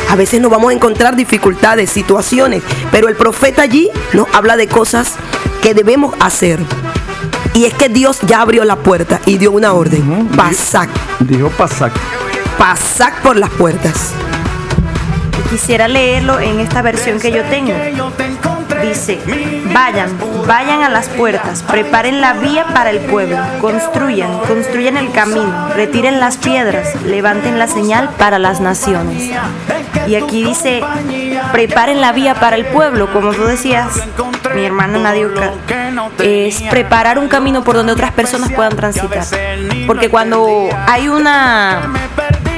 A 0.09 0.15
veces 0.15 0.41
nos 0.41 0.51
vamos 0.51 0.71
a 0.71 0.73
encontrar 0.73 1.15
dificultades, 1.15 1.89
situaciones, 1.89 2.61
pero 2.91 3.07
el 3.07 3.15
profeta 3.15 3.63
allí 3.63 3.89
nos 4.13 4.27
habla 4.33 4.57
de 4.57 4.67
cosas 4.67 5.13
que 5.61 5.73
debemos 5.73 6.13
hacer. 6.19 6.59
Y 7.53 7.65
es 7.65 7.73
que 7.73 7.89
Dios 7.89 8.19
ya 8.21 8.41
abrió 8.41 8.63
la 8.65 8.75
puerta 8.77 9.21
y 9.25 9.37
dio 9.37 9.51
una 9.51 9.73
orden. 9.73 10.27
Pasad, 10.35 10.87
Dijo 11.19 11.49
Pasac. 11.49 11.93
pasad 12.57 13.13
por 13.21 13.37
las 13.37 13.49
puertas. 13.51 14.11
Quisiera 15.49 15.87
leerlo 15.87 16.39
en 16.39 16.59
esta 16.59 16.81
versión 16.81 17.19
que 17.19 17.31
yo 17.31 17.43
tengo. 17.43 17.73
Dice, 18.81 19.19
vayan, 19.73 20.09
vayan 20.47 20.83
a 20.83 20.89
las 20.89 21.09
puertas, 21.09 21.63
preparen 21.63 22.21
la 22.21 22.33
vía 22.33 22.65
para 22.73 22.89
el 22.89 22.99
pueblo, 22.99 23.37
construyan, 23.61 24.39
construyan 24.39 24.97
el 24.97 25.11
camino, 25.11 25.69
retiren 25.75 26.19
las 26.19 26.37
piedras, 26.37 27.01
levanten 27.03 27.59
la 27.59 27.67
señal 27.67 28.09
para 28.17 28.39
las 28.39 28.59
naciones. 28.59 29.31
Y 30.07 30.15
aquí 30.15 30.43
dice, 30.43 30.81
preparen 31.51 32.01
la 32.01 32.11
vía 32.11 32.35
para 32.35 32.55
el 32.55 32.65
pueblo, 32.65 33.11
como 33.11 33.33
tú 33.33 33.45
decías, 33.45 33.87
mi 34.55 34.65
hermana 34.65 34.99
Nadiuca, 34.99 35.53
es 36.19 36.61
preparar 36.63 37.17
un 37.19 37.27
camino 37.27 37.63
por 37.63 37.75
donde 37.75 37.93
otras 37.93 38.11
personas 38.11 38.51
puedan 38.51 38.75
transitar. 38.75 39.25
Porque 39.87 40.09
cuando 40.09 40.69
hay 40.87 41.07
una 41.07 41.93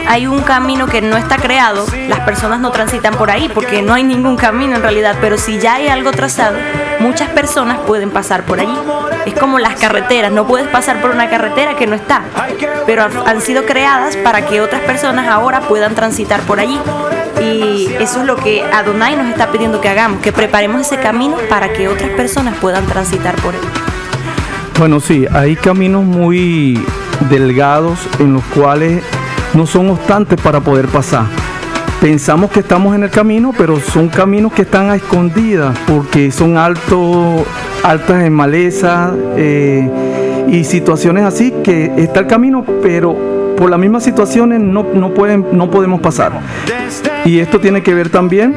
hay 0.08 0.28
un 0.28 0.42
camino 0.42 0.88
que 0.88 1.02
no 1.02 1.18
está 1.18 1.38
creado, 1.38 1.86
las 2.08 2.22
personas 2.22 2.60
no 2.60 2.72
transitan 2.72 3.14
por 3.16 3.32
ahí 3.32 3.50
porque 3.54 3.82
no 3.82 3.94
hay 3.94 4.04
ningún 4.04 4.38
camino 4.38 4.76
en 4.76 4.82
realidad, 4.82 5.18
pero 5.22 5.38
si 5.38 5.60
ya 5.60 5.76
hay 5.76 5.88
algo 5.88 6.12
trazado, 6.12 6.58
muchas 7.00 7.30
personas 7.30 7.80
pueden 7.86 8.12
pasar 8.12 8.44
por 8.44 8.60
allí. 8.60 8.78
Es 9.26 9.34
como 9.34 9.60
las 9.60 9.76
carreteras, 9.80 10.32
no 10.32 10.46
puedes 10.46 10.68
pasar 10.68 11.02
por 11.02 11.12
una 11.12 11.30
carretera 11.30 11.76
que 11.76 11.88
no 11.88 11.96
está, 11.96 12.24
pero 12.86 13.04
han 13.26 13.42
sido 13.42 13.66
creadas 13.66 14.18
para 14.18 14.46
que 14.46 14.62
otras 14.62 14.82
personas 14.82 15.28
ahora 15.28 15.62
puedan 15.62 15.96
transitar 15.96 16.42
por 16.42 16.60
allí. 16.60 16.80
Y 17.42 17.94
eso 18.00 18.22
es 18.22 18.26
lo 18.26 18.38
que 18.38 18.64
Adonai 18.64 19.18
nos 19.18 19.28
está 19.28 19.52
pidiendo 19.52 19.82
que 19.82 19.90
hagamos, 19.90 20.22
que 20.22 20.32
preparemos 20.32 20.82
ese 20.82 20.98
camino 20.98 21.36
para 21.50 21.74
que 21.74 21.88
otras 21.88 22.12
personas 22.12 22.56
puedan 22.58 22.86
transitar 22.86 23.36
por 23.36 23.54
él. 23.56 23.62
Bueno, 24.80 25.00
sí, 25.00 25.26
hay 25.32 25.56
caminos 25.56 26.04
muy 26.04 26.84
delgados 27.30 28.00
en 28.20 28.34
los 28.34 28.44
cuales 28.46 29.04
no 29.56 29.66
son 29.66 29.90
obstantes 29.90 30.40
para 30.40 30.60
poder 30.60 30.88
pasar. 30.88 31.26
Pensamos 32.02 32.52
que 32.52 32.60
estamos 32.60 32.94
en 32.94 33.04
el 33.04 33.10
camino, 33.10 33.54
pero 33.58 33.80
son 33.80 34.10
caminos 34.10 34.54
que 34.54 34.64
están 34.64 34.90
a 34.90 34.96
escondidas 34.96 35.78
porque 35.88 36.32
son 36.32 36.58
altos, 36.58 37.44
altas 37.84 38.24
en 38.24 38.34
maleza 38.34 39.14
eh, 39.38 39.90
y 40.48 40.64
situaciones 40.66 41.24
así 41.24 41.52
que 41.64 41.92
está 41.98 42.20
el 42.20 42.28
camino, 42.28 42.66
pero 42.84 43.16
por 43.58 43.70
las 43.70 43.80
mismas 43.80 44.04
situaciones 44.04 44.60
no, 44.60 44.84
pueden, 45.14 45.48
no 45.54 45.72
podemos 45.72 46.02
pasar. 46.02 46.34
Y 47.24 47.40
esto 47.40 47.60
tiene 47.60 47.82
que 47.82 47.94
ver 47.94 48.10
también 48.10 48.56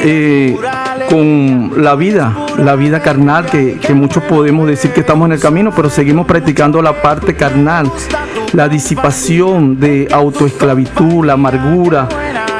eh, 0.00 0.56
con 1.10 1.82
la 1.82 1.96
vida, 1.96 2.34
la 2.56 2.76
vida 2.76 3.00
carnal, 3.00 3.46
que, 3.46 3.78
que, 3.78 3.94
muchos 3.94 4.22
podemos 4.22 4.68
decir 4.68 4.92
que 4.92 5.00
estamos 5.00 5.26
en 5.26 5.32
el 5.32 5.40
camino, 5.40 5.72
pero 5.74 5.90
seguimos 5.90 6.26
practicando 6.26 6.80
la 6.80 7.02
parte 7.02 7.34
carnal, 7.34 7.90
la 8.52 8.68
disipación 8.68 9.78
de 9.78 10.08
autoesclavitud, 10.10 11.24
la 11.24 11.34
amargura. 11.34 12.08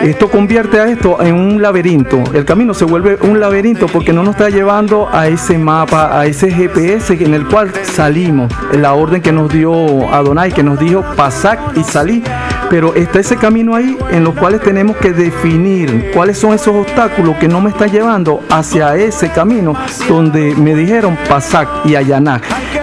Esto 0.00 0.30
convierte 0.30 0.78
a 0.78 0.86
esto 0.86 1.20
en 1.22 1.34
un 1.34 1.60
laberinto. 1.60 2.22
El 2.32 2.44
camino 2.44 2.72
se 2.72 2.84
vuelve 2.84 3.18
un 3.22 3.40
laberinto 3.40 3.86
porque 3.86 4.12
no 4.12 4.22
nos 4.22 4.36
está 4.36 4.48
llevando 4.48 5.08
a 5.10 5.26
ese 5.26 5.58
mapa, 5.58 6.18
a 6.18 6.26
ese 6.26 6.50
GPS 6.50 7.14
en 7.14 7.34
el 7.34 7.46
cual 7.46 7.72
salimos. 7.82 8.52
La 8.72 8.94
orden 8.94 9.22
que 9.22 9.32
nos 9.32 9.52
dio 9.52 10.08
Adonai, 10.12 10.52
que 10.52 10.62
nos 10.62 10.78
dijo 10.78 11.04
pasar 11.16 11.58
y 11.74 11.82
salir 11.82 12.22
pero 12.70 12.94
está 12.94 13.20
ese 13.20 13.36
camino 13.36 13.74
ahí 13.74 13.96
en 14.10 14.24
los 14.24 14.34
cuales 14.34 14.60
tenemos 14.60 14.96
que 14.96 15.12
definir 15.12 16.10
cuáles 16.12 16.38
son 16.38 16.52
esos 16.52 16.74
obstáculos 16.74 17.36
que 17.36 17.48
no 17.48 17.60
me 17.60 17.70
están 17.70 17.90
llevando 17.90 18.42
hacia 18.50 18.94
ese 18.96 19.30
camino 19.30 19.74
donde 20.08 20.54
me 20.54 20.74
dijeron 20.74 21.16
pasar 21.28 21.66
y 21.84 21.94
allanar, 21.94 22.42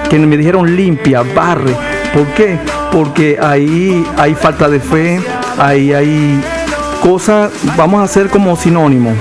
que 0.10 0.18
me 0.18 0.38
dijeron 0.38 0.76
limpia, 0.76 1.24
barre. 1.36 1.76
¿Por 2.14 2.26
qué? 2.28 2.58
Porque 2.96 3.38
ahí 3.42 4.08
hay 4.18 4.36
falta 4.36 4.70
de 4.70 4.80
fe, 4.80 5.20
ahí 5.58 5.92
hay 5.92 6.42
cosas, 7.04 7.52
vamos 7.76 8.00
a 8.00 8.04
hacer 8.04 8.30
como 8.30 8.56
sinónimo. 8.56 9.12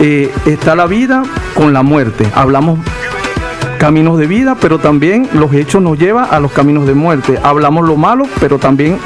Eh, 0.00 0.32
está 0.46 0.74
la 0.74 0.86
vida 0.86 1.22
con 1.54 1.72
la 1.72 1.84
muerte. 1.84 2.26
Hablamos 2.34 2.80
caminos 3.78 4.18
de 4.18 4.26
vida, 4.26 4.56
pero 4.60 4.80
también 4.80 5.28
los 5.32 5.54
hechos 5.54 5.80
nos 5.80 5.96
llevan 5.96 6.26
a 6.28 6.40
los 6.40 6.50
caminos 6.50 6.88
de 6.88 6.94
muerte. 6.94 7.38
Hablamos 7.40 7.86
lo 7.86 7.94
malo, 7.94 8.26
pero 8.40 8.58
también 8.58 8.98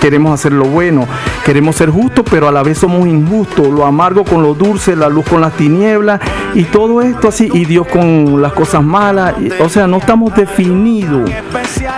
queremos 0.00 0.34
hacer 0.34 0.50
lo 0.50 0.64
bueno, 0.64 1.06
queremos 1.44 1.76
ser 1.76 1.90
justos, 1.90 2.24
pero 2.30 2.48
a 2.48 2.52
la 2.52 2.62
vez 2.62 2.78
somos 2.78 3.06
injustos, 3.06 3.68
lo 3.68 3.84
amargo 3.84 4.24
con 4.24 4.42
lo 4.42 4.54
dulce, 4.54 4.96
la 4.96 5.08
luz 5.08 5.26
con 5.28 5.40
las 5.40 5.52
tinieblas 5.52 6.20
y 6.54 6.64
todo 6.64 7.02
esto 7.02 7.28
así, 7.28 7.50
y 7.52 7.66
Dios 7.66 7.86
con 7.86 8.40
las 8.40 8.52
cosas 8.52 8.82
malas, 8.82 9.34
o 9.60 9.68
sea, 9.68 9.86
no 9.86 9.98
estamos 9.98 10.34
definidos 10.34 11.30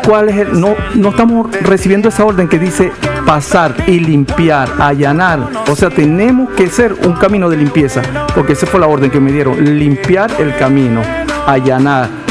cuál 0.04 0.28
es 0.28 0.36
el, 0.38 0.60
no, 0.60 0.74
no 0.94 1.10
estamos 1.10 1.50
recibiendo 1.62 2.08
esa 2.08 2.24
orden 2.24 2.48
que 2.48 2.58
dice 2.58 2.92
pasar 3.24 3.74
y 3.86 4.00
limpiar, 4.00 4.68
allanar, 4.78 5.48
o 5.70 5.76
sea, 5.76 5.90
tenemos 5.90 6.50
que 6.50 6.68
ser 6.68 6.94
un 7.04 7.12
camino 7.14 7.48
de 7.48 7.56
limpieza, 7.56 8.02
porque 8.34 8.54
esa 8.54 8.66
fue 8.66 8.80
la 8.80 8.88
orden 8.88 9.10
que 9.10 9.20
me 9.20 9.30
dieron, 9.30 9.78
limpiar 9.78 10.30
el 10.40 10.56
camino, 10.56 11.02
allanar. 11.46 12.26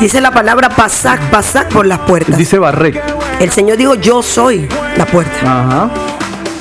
Dice 0.00 0.20
la 0.20 0.30
palabra 0.30 0.68
pasar, 0.68 1.18
pasar 1.30 1.68
por 1.68 1.84
las 1.84 1.98
puertas. 2.00 2.36
Dice 2.36 2.58
barrer. 2.58 3.02
El 3.40 3.50
Señor 3.50 3.78
dijo, 3.78 3.94
yo 3.96 4.22
soy 4.22 4.68
la 4.98 5.06
puerta. 5.06 5.88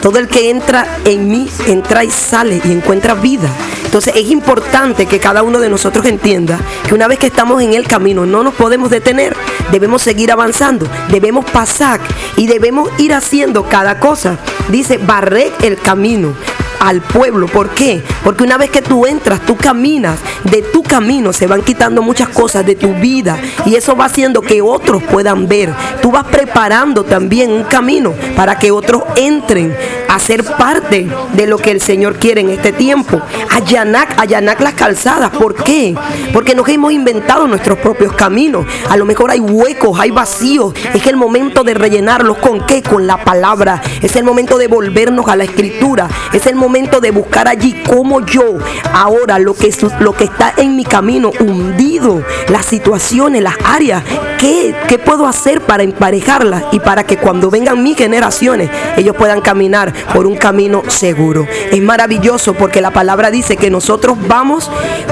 Todo 0.01 0.19
el 0.19 0.27
que 0.27 0.51
entra 0.51 0.99
en 1.03 1.27
mí, 1.27 1.49
entra 1.65 2.03
y 2.03 2.11
sale 2.11 2.61
y 2.63 2.71
encuentra 2.71 3.15
vida. 3.15 3.49
Entonces 3.83 4.13
es 4.15 4.29
importante 4.29 5.07
que 5.07 5.19
cada 5.19 5.41
uno 5.41 5.59
de 5.59 5.69
nosotros 5.69 6.05
entienda 6.05 6.59
que 6.87 6.93
una 6.93 7.07
vez 7.07 7.17
que 7.17 7.27
estamos 7.27 7.61
en 7.63 7.73
el 7.73 7.87
camino 7.87 8.25
no 8.25 8.43
nos 8.43 8.53
podemos 8.53 8.91
detener, 8.91 9.35
debemos 9.71 10.03
seguir 10.03 10.31
avanzando, 10.31 10.87
debemos 11.09 11.45
pasar 11.45 11.99
y 12.35 12.47
debemos 12.47 12.89
ir 12.99 13.13
haciendo 13.13 13.63
cada 13.63 13.99
cosa. 13.99 14.37
Dice, 14.69 14.97
barrer 14.97 15.51
el 15.61 15.77
camino, 15.77 16.33
al 16.79 17.01
pueblo. 17.01 17.47
¿Por 17.47 17.69
qué? 17.69 18.03
Porque 18.23 18.43
una 18.43 18.57
vez 18.57 18.69
que 18.69 18.81
tú 18.81 19.05
entras, 19.05 19.41
tú 19.45 19.55
caminas, 19.55 20.19
de 20.43 20.61
tu 20.61 20.83
camino 20.83 21.33
se 21.33 21.47
van 21.47 21.61
quitando 21.61 22.01
muchas 22.01 22.29
cosas 22.29 22.65
de 22.65 22.75
tu 22.75 22.93
vida 22.95 23.37
y 23.65 23.75
eso 23.75 23.95
va 23.95 24.05
haciendo 24.05 24.41
que 24.41 24.61
otros 24.61 25.03
puedan 25.03 25.47
ver. 25.47 25.73
Tú 26.01 26.11
vas 26.11 26.25
preparando 26.25 27.03
también 27.03 27.51
un 27.51 27.63
camino 27.63 28.13
para 28.35 28.57
que 28.57 28.71
otros 28.71 29.03
entren 29.15 29.75
a 30.07 30.19
ser 30.19 30.43
parte 30.43 31.07
de 31.33 31.47
lo 31.47 31.57
que 31.57 31.71
el 31.71 31.81
Señor 31.81 32.17
quiere 32.17 32.41
en 32.41 32.49
este 32.49 32.71
tiempo. 32.71 33.21
Allanar, 33.51 34.07
allanar 34.17 34.61
las 34.61 34.73
calzadas. 34.73 35.31
¿Por 35.31 35.55
qué? 35.55 35.95
Porque 36.33 36.55
nos 36.55 36.67
hemos 36.69 36.91
inventado 36.91 37.47
nuestros 37.47 37.77
propios 37.79 38.13
caminos. 38.13 38.65
A 38.89 38.97
lo 38.97 39.05
mejor 39.05 39.31
hay 39.31 39.39
huecos, 39.39 39.99
hay 39.99 40.11
vacíos. 40.11 40.73
Es 40.93 41.05
el 41.07 41.17
momento 41.17 41.63
de 41.63 41.73
rellenarlos 41.73 42.37
con 42.37 42.65
qué? 42.65 42.81
Con 42.81 43.07
la 43.07 43.23
palabra. 43.23 43.81
Es 44.01 44.15
el 44.15 44.23
momento 44.23 44.57
de 44.57 44.67
volvernos 44.67 45.27
a 45.27 45.35
la 45.35 45.43
escritura. 45.43 46.07
Es 46.33 46.45
el 46.47 46.55
momento 46.55 46.99
de 46.99 47.11
buscar 47.11 47.47
allí 47.47 47.83
como 47.87 48.25
yo 48.25 48.57
ahora 48.93 49.39
lo 49.39 49.53
que, 49.53 49.73
lo 49.99 50.13
que 50.13 50.25
está 50.25 50.53
en 50.57 50.75
mi 50.75 50.83
camino 50.83 51.31
hundido, 51.39 52.23
las 52.49 52.65
situaciones, 52.65 53.41
las 53.41 53.55
áreas, 53.63 54.03
¿qué, 54.39 54.75
qué 54.87 54.97
puedo 54.99 55.27
hacer 55.27 55.61
para 55.61 55.83
emparejarlas 55.83 56.63
y 56.71 56.79
para 56.79 57.03
que 57.03 57.17
cuando 57.17 57.49
vengan 57.49 57.83
mis 57.83 57.97
generaciones 57.97 58.69
ellos 58.95 59.15
puedan 59.15 59.41
caminar 59.41 59.93
por 60.13 60.27
un 60.27 60.37
camino 60.37 60.83
seguro? 60.87 61.47
Es 61.71 61.81
maravilloso 61.81 62.53
porque 62.53 62.81
la 62.81 62.91
palabra 62.91 63.31
dice 63.31 63.57
que 63.57 63.69
nosotros 63.69 64.17
vamos 64.27 64.69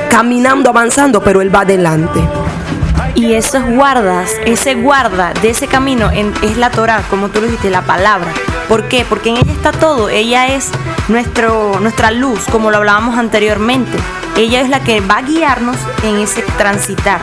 caminando, 0.10 0.70
avanzando, 0.70 1.24
pero 1.24 1.42
Él 1.42 1.54
va 1.54 1.62
adelante. 1.62 2.20
Y 3.16 3.34
esos 3.34 3.64
guardas, 3.64 4.30
ese 4.46 4.76
guarda 4.76 5.34
de 5.42 5.52
ese 5.52 5.68
camino 5.68 6.12
es 6.12 6.58
la 6.58 6.70
Torah, 6.70 7.02
como 7.10 7.30
tú 7.30 7.40
lo 7.40 7.48
dijiste, 7.48 7.70
la 7.70 7.82
palabra. 7.82 8.32
¿Por 8.68 8.90
qué? 8.90 9.06
Porque 9.08 9.30
en 9.30 9.38
ella 9.38 9.54
está 9.54 9.72
todo. 9.72 10.10
Ella 10.10 10.48
es 10.54 10.70
nuestro, 11.08 11.80
nuestra 11.80 12.12
luz, 12.12 12.42
como 12.52 12.72
lo 12.72 12.78
hablábamos 12.78 13.18
anteriormente. 13.18 13.98
Ella 14.36 14.60
es 14.60 14.70
la 14.70 14.82
que 14.82 15.00
va 15.00 15.18
a 15.18 15.22
guiarnos 15.22 15.78
en 16.04 16.18
ese 16.18 16.42
transitar. 16.58 17.22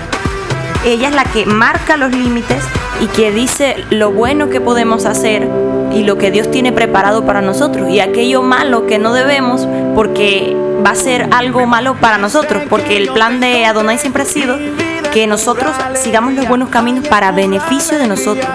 Ella 0.85 1.09
es 1.09 1.15
la 1.15 1.25
que 1.25 1.45
marca 1.47 1.97
los 1.97 2.11
límites 2.13 2.63
y 3.01 3.07
que 3.09 3.31
dice 3.31 3.85
lo 3.91 4.13
bueno 4.13 4.49
que 4.49 4.61
podemos 4.61 5.05
hacer 5.05 5.47
y 5.95 6.05
lo 6.05 6.19
que 6.19 6.31
Dios 6.31 6.51
tiene 6.51 6.73
preparado 6.73 7.25
para 7.25 7.41
nosotros 7.41 7.89
y 7.91 8.01
aquello 8.01 8.43
malo 8.43 8.87
que 8.87 8.99
no 8.99 9.13
debemos 9.13 9.67
porque 9.95 10.57
va 10.85 10.91
a 10.91 10.95
ser 10.95 11.29
algo 11.33 11.67
malo 11.67 11.95
para 11.95 12.19
nosotros, 12.19 12.63
porque 12.69 12.97
el 12.97 13.09
plan 13.11 13.41
de 13.41 13.65
Adonai 13.67 13.99
siempre 13.99 14.23
ha 14.23 14.27
sido 14.27 14.57
que 15.13 15.27
nosotros 15.27 15.71
sigamos 15.95 16.35
los 16.35 16.49
buenos 16.49 16.71
caminos 16.71 17.07
para 17.07 17.31
beneficio 17.33 17.99
de 17.99 18.09
nosotros. 18.09 18.51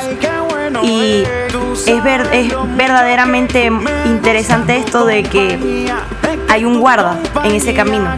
Y 0.84 1.24
es, 1.86 2.04
ver, 2.04 2.28
es 2.34 2.54
verdaderamente 2.76 3.72
interesante 4.06 4.78
esto 4.78 5.06
de 5.06 5.24
que 5.24 5.88
hay 6.50 6.66
un 6.66 6.80
guarda 6.80 7.18
en 7.44 7.56
ese 7.56 7.74
camino. 7.74 8.10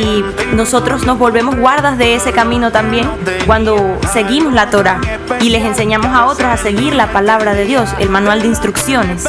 Y 0.00 0.24
nosotros 0.54 1.04
nos 1.04 1.18
volvemos 1.18 1.56
guardas 1.56 1.98
de 1.98 2.14
ese 2.14 2.32
camino 2.32 2.72
también 2.72 3.06
cuando 3.46 3.98
seguimos 4.12 4.54
la 4.54 4.70
Torah 4.70 4.98
y 5.40 5.50
les 5.50 5.62
enseñamos 5.64 6.06
a 6.06 6.26
otros 6.26 6.48
a 6.48 6.56
seguir 6.56 6.94
la 6.94 7.12
palabra 7.12 7.52
de 7.54 7.66
Dios, 7.66 7.90
el 7.98 8.08
manual 8.08 8.40
de 8.40 8.48
instrucciones. 8.48 9.28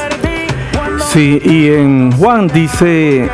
Sí, 1.12 1.42
y 1.44 1.74
en 1.74 2.12
Juan 2.14 2.48
dice, 2.48 3.30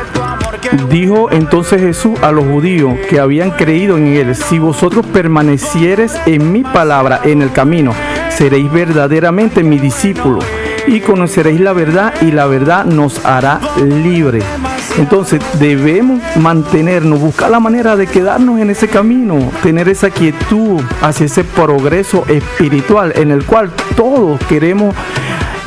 Dijo 0.90 1.30
entonces 1.30 1.80
Jesús 1.80 2.18
a 2.22 2.32
los 2.32 2.44
judíos 2.44 2.94
que 3.08 3.20
habían 3.20 3.52
creído 3.52 3.96
en 3.96 4.08
él, 4.08 4.34
si 4.34 4.58
vosotros 4.58 5.06
permanecieres 5.06 6.14
en 6.26 6.52
mi 6.52 6.62
palabra 6.62 7.20
en 7.24 7.42
el 7.42 7.52
camino, 7.52 7.92
seréis 8.30 8.70
verdaderamente 8.70 9.62
mi 9.62 9.78
discípulo 9.78 10.40
y 10.86 11.00
conoceréis 11.00 11.60
la 11.60 11.72
verdad 11.72 12.14
y 12.20 12.32
la 12.32 12.46
verdad 12.46 12.84
nos 12.84 13.24
hará 13.24 13.60
libre. 13.76 14.40
Entonces 14.98 15.40
debemos 15.60 16.20
mantenernos, 16.36 17.20
buscar 17.20 17.50
la 17.50 17.60
manera 17.60 17.96
de 17.96 18.08
quedarnos 18.08 18.60
en 18.60 18.70
ese 18.70 18.88
camino, 18.88 19.38
tener 19.62 19.88
esa 19.88 20.10
quietud 20.10 20.80
hacia 21.00 21.26
ese 21.26 21.44
progreso 21.44 22.24
espiritual 22.26 23.12
en 23.14 23.30
el 23.30 23.44
cual 23.44 23.70
todos 23.96 24.40
queremos 24.48 24.94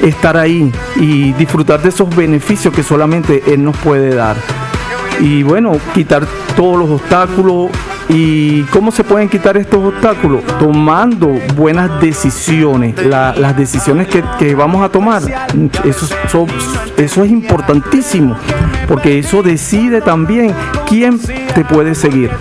estar 0.01 0.35
ahí 0.35 0.71
y 0.97 1.31
disfrutar 1.33 1.81
de 1.81 1.89
esos 1.89 2.13
beneficios 2.13 2.73
que 2.73 2.83
solamente 2.83 3.41
Él 3.47 3.63
nos 3.63 3.77
puede 3.77 4.13
dar. 4.13 4.35
Y 5.21 5.43
bueno, 5.43 5.77
quitar 5.93 6.27
todos 6.55 6.79
los 6.79 6.89
obstáculos, 6.89 7.69
¿Y 8.13 8.63
cómo 8.63 8.91
se 8.91 9.05
pueden 9.05 9.29
quitar 9.29 9.55
estos 9.55 9.79
obstáculos? 9.85 10.43
Tomando 10.59 11.29
buenas 11.55 12.01
decisiones, 12.01 13.05
las 13.05 13.55
decisiones 13.55 14.07
que, 14.07 14.53
vamos 14.53 14.83
a 14.83 14.89
tomar. 14.89 15.21
Eso, 15.85 16.47
eso 16.97 17.23
es 17.23 17.31
importantísimo, 17.31 18.35
porque 18.87 19.19
eso 19.19 19.41
decide 19.41 20.01
también 20.01 20.53
quién 20.87 21.19
te 21.19 21.63
puede 21.63 21.95
seguir. 21.95 22.31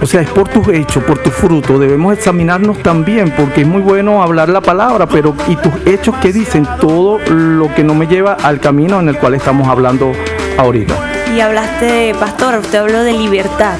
O 0.00 0.06
sea, 0.06 0.20
es 0.20 0.28
por 0.28 0.48
tus 0.48 0.68
hechos, 0.68 1.02
por 1.02 1.18
tu 1.18 1.30
fruto. 1.30 1.78
Debemos 1.78 2.14
examinarnos 2.14 2.80
también, 2.82 3.32
porque 3.36 3.62
es 3.62 3.66
muy 3.66 3.80
bueno 3.80 4.22
hablar 4.22 4.48
la 4.48 4.60
palabra, 4.60 5.06
pero 5.06 5.34
¿y 5.48 5.56
tus 5.56 5.72
hechos 5.86 6.14
qué 6.22 6.32
dicen? 6.32 6.68
Todo 6.80 7.18
lo 7.28 7.74
que 7.74 7.82
no 7.82 7.94
me 7.94 8.06
lleva 8.06 8.34
al 8.34 8.60
camino 8.60 9.00
en 9.00 9.08
el 9.08 9.18
cual 9.18 9.34
estamos 9.34 9.66
hablando 9.66 10.12
ahorita. 10.56 10.94
Y 11.34 11.40
hablaste, 11.40 12.14
pastor, 12.20 12.58
usted 12.58 12.78
habló 12.78 13.02
de 13.02 13.14
libertad. 13.14 13.76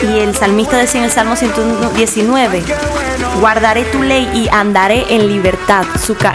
Y 0.00 0.18
el 0.18 0.34
salmista 0.34 0.76
decía 0.76 1.00
en 1.00 1.04
el 1.04 1.10
Salmo 1.10 1.36
119, 1.36 2.62
guardaré 3.40 3.84
tu 3.84 4.02
ley 4.02 4.28
y 4.34 4.48
andaré 4.48 5.04
en 5.14 5.28
libertad. 5.28 5.84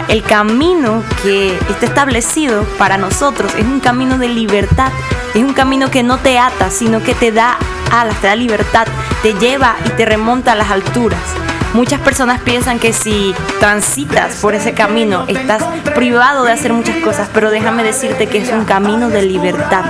El 0.08 0.22
camino 0.22 1.02
que 1.22 1.56
está 1.68 1.86
establecido 1.86 2.64
para 2.78 2.96
nosotros 2.98 3.52
es 3.56 3.64
un 3.64 3.80
camino 3.80 4.18
de 4.18 4.28
libertad, 4.28 4.92
es 5.34 5.42
un 5.42 5.52
camino 5.52 5.90
que 5.90 6.02
no 6.02 6.18
te 6.18 6.38
ata, 6.38 6.70
sino 6.70 7.02
que 7.02 7.14
te 7.14 7.32
da 7.32 7.58
alas, 7.90 8.20
te 8.20 8.28
da 8.28 8.36
libertad, 8.36 8.86
te 9.22 9.34
lleva 9.34 9.76
y 9.86 9.90
te 9.90 10.04
remonta 10.04 10.52
a 10.52 10.54
las 10.54 10.70
alturas. 10.70 11.47
Muchas 11.74 12.00
personas 12.00 12.40
piensan 12.40 12.78
que 12.78 12.92
si 12.92 13.34
transitas 13.60 14.36
por 14.36 14.54
ese 14.54 14.72
camino 14.72 15.24
estás 15.28 15.62
privado 15.94 16.44
de 16.44 16.52
hacer 16.52 16.72
muchas 16.72 16.96
cosas, 16.96 17.28
pero 17.32 17.50
déjame 17.50 17.84
decirte 17.84 18.26
que 18.26 18.38
es 18.38 18.50
un 18.50 18.64
camino 18.64 19.10
de 19.10 19.22
libertad. 19.22 19.84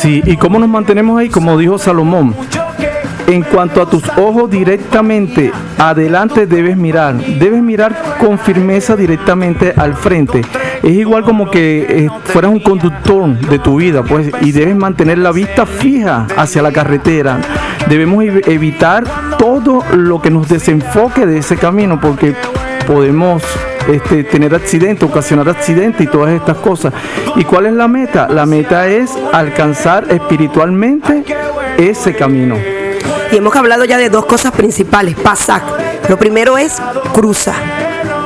Sí, 0.00 0.22
¿y 0.24 0.36
cómo 0.36 0.58
nos 0.58 0.68
mantenemos 0.68 1.18
ahí? 1.18 1.28
Como 1.28 1.58
dijo 1.58 1.78
Salomón, 1.78 2.34
en 3.26 3.42
cuanto 3.42 3.82
a 3.82 3.88
tus 3.88 4.02
ojos 4.16 4.50
directamente 4.50 5.52
adelante 5.78 6.46
debes 6.46 6.76
mirar, 6.76 7.16
debes 7.16 7.62
mirar 7.62 8.16
con 8.20 8.38
firmeza 8.38 8.96
directamente 8.96 9.72
al 9.76 9.94
frente. 9.94 10.42
Es 10.82 10.92
igual 10.92 11.22
como 11.22 11.50
que 11.50 11.86
eh, 11.88 12.10
fueras 12.24 12.50
un 12.50 12.60
conductor 12.60 13.38
de 13.38 13.58
tu 13.58 13.76
vida, 13.76 14.02
pues, 14.02 14.30
y 14.40 14.52
debes 14.52 14.74
mantener 14.74 15.18
la 15.18 15.30
vista 15.30 15.64
fija 15.64 16.26
hacia 16.36 16.62
la 16.62 16.72
carretera. 16.72 17.38
Debemos 17.88 18.24
evitar 18.24 19.04
todo 19.38 19.84
lo 19.94 20.20
que 20.20 20.30
nos 20.30 20.48
desenfoque 20.48 21.26
de 21.26 21.38
ese 21.38 21.56
camino, 21.56 22.00
porque 22.00 22.34
podemos 22.86 23.42
este, 23.88 24.24
tener 24.24 24.54
accidentes, 24.54 25.08
ocasionar 25.08 25.48
accidentes 25.48 26.00
y 26.00 26.06
todas 26.06 26.32
estas 26.32 26.56
cosas. 26.58 26.92
¿Y 27.36 27.44
cuál 27.44 27.66
es 27.66 27.72
la 27.72 27.88
meta? 27.88 28.28
La 28.28 28.46
meta 28.46 28.88
es 28.88 29.12
alcanzar 29.32 30.06
espiritualmente 30.10 31.24
ese 31.78 32.14
camino. 32.14 32.56
Y 33.32 33.36
hemos 33.36 33.56
hablado 33.56 33.84
ya 33.84 33.98
de 33.98 34.10
dos 34.10 34.26
cosas 34.26 34.52
principales. 34.52 35.16
Pasac. 35.16 35.62
Lo 36.08 36.18
primero 36.18 36.58
es 36.58 36.74
cruza 37.12 37.54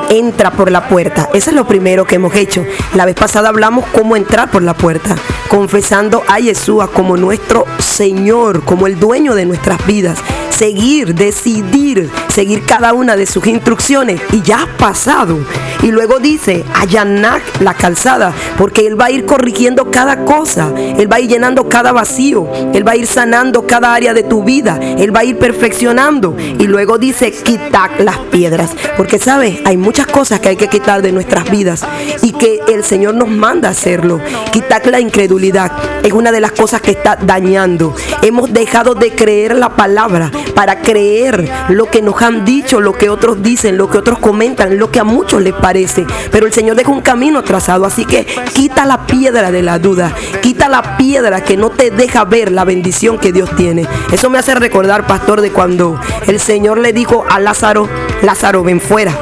entra 0.08 0.50
por 0.52 0.70
la 0.70 0.88
puerta. 0.88 1.28
Eso 1.32 1.50
es 1.50 1.56
lo 1.56 1.66
primero 1.66 2.04
que 2.04 2.16
hemos 2.16 2.34
hecho. 2.34 2.64
La 2.94 3.04
vez 3.04 3.14
pasada 3.14 3.48
hablamos 3.48 3.84
cómo 3.92 4.16
entrar 4.16 4.50
por 4.50 4.62
la 4.62 4.74
puerta, 4.74 5.16
confesando 5.48 6.22
a 6.28 6.38
Yeshua 6.38 6.88
como 6.92 7.16
nuestro 7.16 7.64
Señor, 7.78 8.62
como 8.64 8.86
el 8.86 8.98
dueño 8.98 9.34
de 9.34 9.46
nuestras 9.46 9.84
vidas. 9.86 10.18
Seguir, 10.56 11.14
decidir, 11.14 12.10
seguir 12.28 12.64
cada 12.64 12.94
una 12.94 13.16
de 13.16 13.26
sus 13.26 13.46
instrucciones. 13.46 14.20
Y 14.32 14.40
ya 14.42 14.62
ha 14.62 14.66
pasado. 14.78 15.38
Y 15.82 15.90
luego 15.90 16.18
dice, 16.18 16.64
allanar 16.74 17.42
la 17.60 17.74
calzada, 17.74 18.32
porque 18.56 18.86
Él 18.86 18.98
va 18.98 19.06
a 19.06 19.10
ir 19.10 19.26
corrigiendo 19.26 19.90
cada 19.90 20.24
cosa. 20.24 20.72
Él 20.76 21.12
va 21.12 21.16
a 21.16 21.20
ir 21.20 21.28
llenando 21.28 21.68
cada 21.68 21.92
vacío. 21.92 22.48
Él 22.72 22.86
va 22.86 22.92
a 22.92 22.96
ir 22.96 23.06
sanando 23.06 23.66
cada 23.66 23.92
área 23.92 24.14
de 24.14 24.22
tu 24.22 24.44
vida. 24.44 24.78
Él 24.80 25.14
va 25.14 25.20
a 25.20 25.24
ir 25.24 25.36
perfeccionando. 25.36 26.36
Y 26.38 26.66
luego 26.66 26.96
dice, 26.96 27.32
quitar 27.32 28.00
las 28.00 28.18
piedras. 28.18 28.70
Porque, 28.96 29.18
¿sabes? 29.18 29.58
Hay 29.64 29.76
muchas 29.76 30.06
cosas 30.06 30.40
que 30.40 30.48
hay 30.48 30.56
que 30.56 30.68
quitar 30.68 31.02
de 31.02 31.12
nuestras 31.12 31.50
vidas 31.50 31.84
y 32.22 32.32
que 32.32 32.60
el 32.68 32.82
Señor 32.82 33.14
nos 33.14 33.28
manda 33.28 33.68
a 33.68 33.72
hacerlo. 33.72 34.20
Quitar 34.52 34.76
la 34.86 35.00
incredulidad 35.00 35.72
es 36.02 36.12
una 36.12 36.30
de 36.30 36.40
las 36.40 36.52
cosas 36.52 36.80
que 36.80 36.90
está 36.92 37.16
dañando. 37.16 37.94
Hemos 38.22 38.52
dejado 38.52 38.94
de 38.94 39.12
creer 39.12 39.56
la 39.56 39.70
palabra 39.74 40.30
para 40.54 40.80
creer 40.80 41.48
lo 41.68 41.86
que 41.86 42.02
nos 42.02 42.20
han 42.22 42.44
dicho, 42.44 42.80
lo 42.80 42.92
que 42.92 43.10
otros 43.10 43.42
dicen, 43.42 43.76
lo 43.76 43.90
que 43.90 43.98
otros 43.98 44.18
comentan, 44.18 44.78
lo 44.78 44.90
que 44.90 45.00
a 45.00 45.04
muchos 45.04 45.42
les 45.42 45.54
parece. 45.54 46.06
Pero 46.30 46.46
el 46.46 46.52
Señor 46.52 46.76
deja 46.76 46.90
un 46.90 47.02
camino 47.02 47.42
trazado, 47.42 47.84
así 47.84 48.04
que 48.04 48.26
quita 48.54 48.86
la 48.86 49.06
piedra 49.06 49.50
de 49.50 49.62
la 49.62 49.78
duda, 49.78 50.14
quita 50.42 50.68
la 50.68 50.96
piedra 50.96 51.42
que 51.42 51.56
no 51.56 51.70
te 51.70 51.90
deja 51.90 52.24
ver 52.24 52.52
la 52.52 52.64
bendición 52.64 53.18
que 53.18 53.32
Dios 53.32 53.50
tiene. 53.56 53.86
Eso 54.12 54.30
me 54.30 54.38
hace 54.38 54.54
recordar, 54.54 55.06
pastor, 55.06 55.40
de 55.40 55.50
cuando 55.50 56.00
el 56.26 56.40
Señor 56.40 56.78
le 56.78 56.92
dijo 56.92 57.24
a 57.28 57.40
Lázaro, 57.40 57.88
Lázaro, 58.22 58.62
ven 58.62 58.80
fuera. 58.80 59.12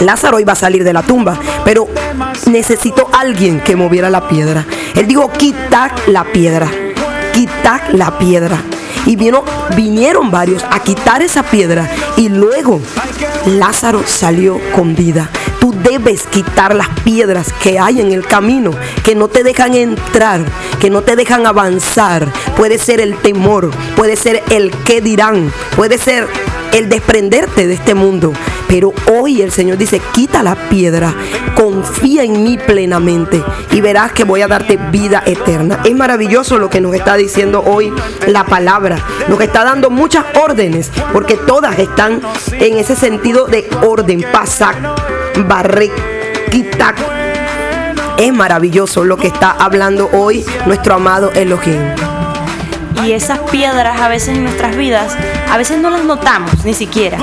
Lázaro 0.00 0.40
iba 0.40 0.52
a 0.52 0.56
salir 0.56 0.84
de 0.84 0.92
la 0.92 1.02
tumba, 1.02 1.38
pero 1.64 1.86
necesitó 2.50 3.08
alguien 3.12 3.60
que 3.60 3.76
moviera 3.76 4.10
la 4.10 4.28
piedra. 4.28 4.64
Él 4.94 5.06
dijo, 5.06 5.30
quitad 5.30 5.92
la 6.06 6.24
piedra, 6.24 6.68
quitad 7.32 7.80
la 7.92 8.18
piedra. 8.18 8.58
Y 9.06 9.16
vino, 9.16 9.44
vinieron 9.76 10.30
varios 10.30 10.64
a 10.64 10.80
quitar 10.80 11.22
esa 11.22 11.42
piedra 11.42 11.90
y 12.16 12.28
luego 12.28 12.80
Lázaro 13.46 14.02
salió 14.06 14.58
con 14.74 14.94
vida. 14.94 15.30
Tú 15.60 15.74
debes 15.82 16.26
quitar 16.26 16.74
las 16.74 16.88
piedras 17.04 17.52
que 17.62 17.78
hay 17.78 18.00
en 18.00 18.12
el 18.12 18.26
camino, 18.26 18.70
que 19.02 19.14
no 19.14 19.28
te 19.28 19.42
dejan 19.42 19.74
entrar, 19.74 20.44
que 20.78 20.90
no 20.90 21.02
te 21.02 21.16
dejan 21.16 21.46
avanzar. 21.46 22.30
Puede 22.56 22.78
ser 22.78 23.00
el 23.00 23.16
temor, 23.16 23.70
puede 23.96 24.16
ser 24.16 24.42
el 24.50 24.70
qué 24.84 25.00
dirán, 25.00 25.52
puede 25.76 25.98
ser 25.98 26.28
el 26.74 26.88
desprenderte 26.88 27.66
de 27.66 27.74
este 27.74 27.94
mundo. 27.94 28.32
Pero 28.68 28.92
hoy 29.12 29.42
el 29.42 29.52
Señor 29.52 29.78
dice, 29.78 30.00
quita 30.12 30.42
la 30.42 30.56
piedra, 30.68 31.14
confía 31.54 32.24
en 32.24 32.42
mí 32.42 32.58
plenamente 32.58 33.42
y 33.70 33.80
verás 33.80 34.12
que 34.12 34.24
voy 34.24 34.42
a 34.42 34.48
darte 34.48 34.76
vida 34.90 35.22
eterna. 35.24 35.80
Es 35.84 35.94
maravilloso 35.94 36.58
lo 36.58 36.68
que 36.68 36.80
nos 36.80 36.94
está 36.94 37.14
diciendo 37.14 37.62
hoy 37.64 37.92
la 38.26 38.44
palabra. 38.44 38.98
Nos 39.28 39.40
está 39.40 39.64
dando 39.64 39.90
muchas 39.90 40.24
órdenes, 40.42 40.90
porque 41.12 41.36
todas 41.36 41.78
están 41.78 42.20
en 42.52 42.76
ese 42.76 42.96
sentido 42.96 43.46
de 43.46 43.68
orden, 43.82 44.24
pasar, 44.32 44.74
barrer, 45.46 45.92
quitar. 46.50 46.96
Es 48.18 48.32
maravilloso 48.32 49.04
lo 49.04 49.16
que 49.16 49.28
está 49.28 49.50
hablando 49.50 50.08
hoy 50.12 50.44
nuestro 50.66 50.94
amado 50.94 51.30
Elohim. 51.32 52.13
Y 53.02 53.12
esas 53.12 53.38
piedras 53.50 54.00
a 54.00 54.08
veces 54.08 54.36
en 54.36 54.44
nuestras 54.44 54.76
vidas, 54.76 55.16
a 55.50 55.56
veces 55.56 55.78
no 55.78 55.90
las 55.90 56.04
notamos 56.04 56.64
ni 56.64 56.74
siquiera 56.74 57.18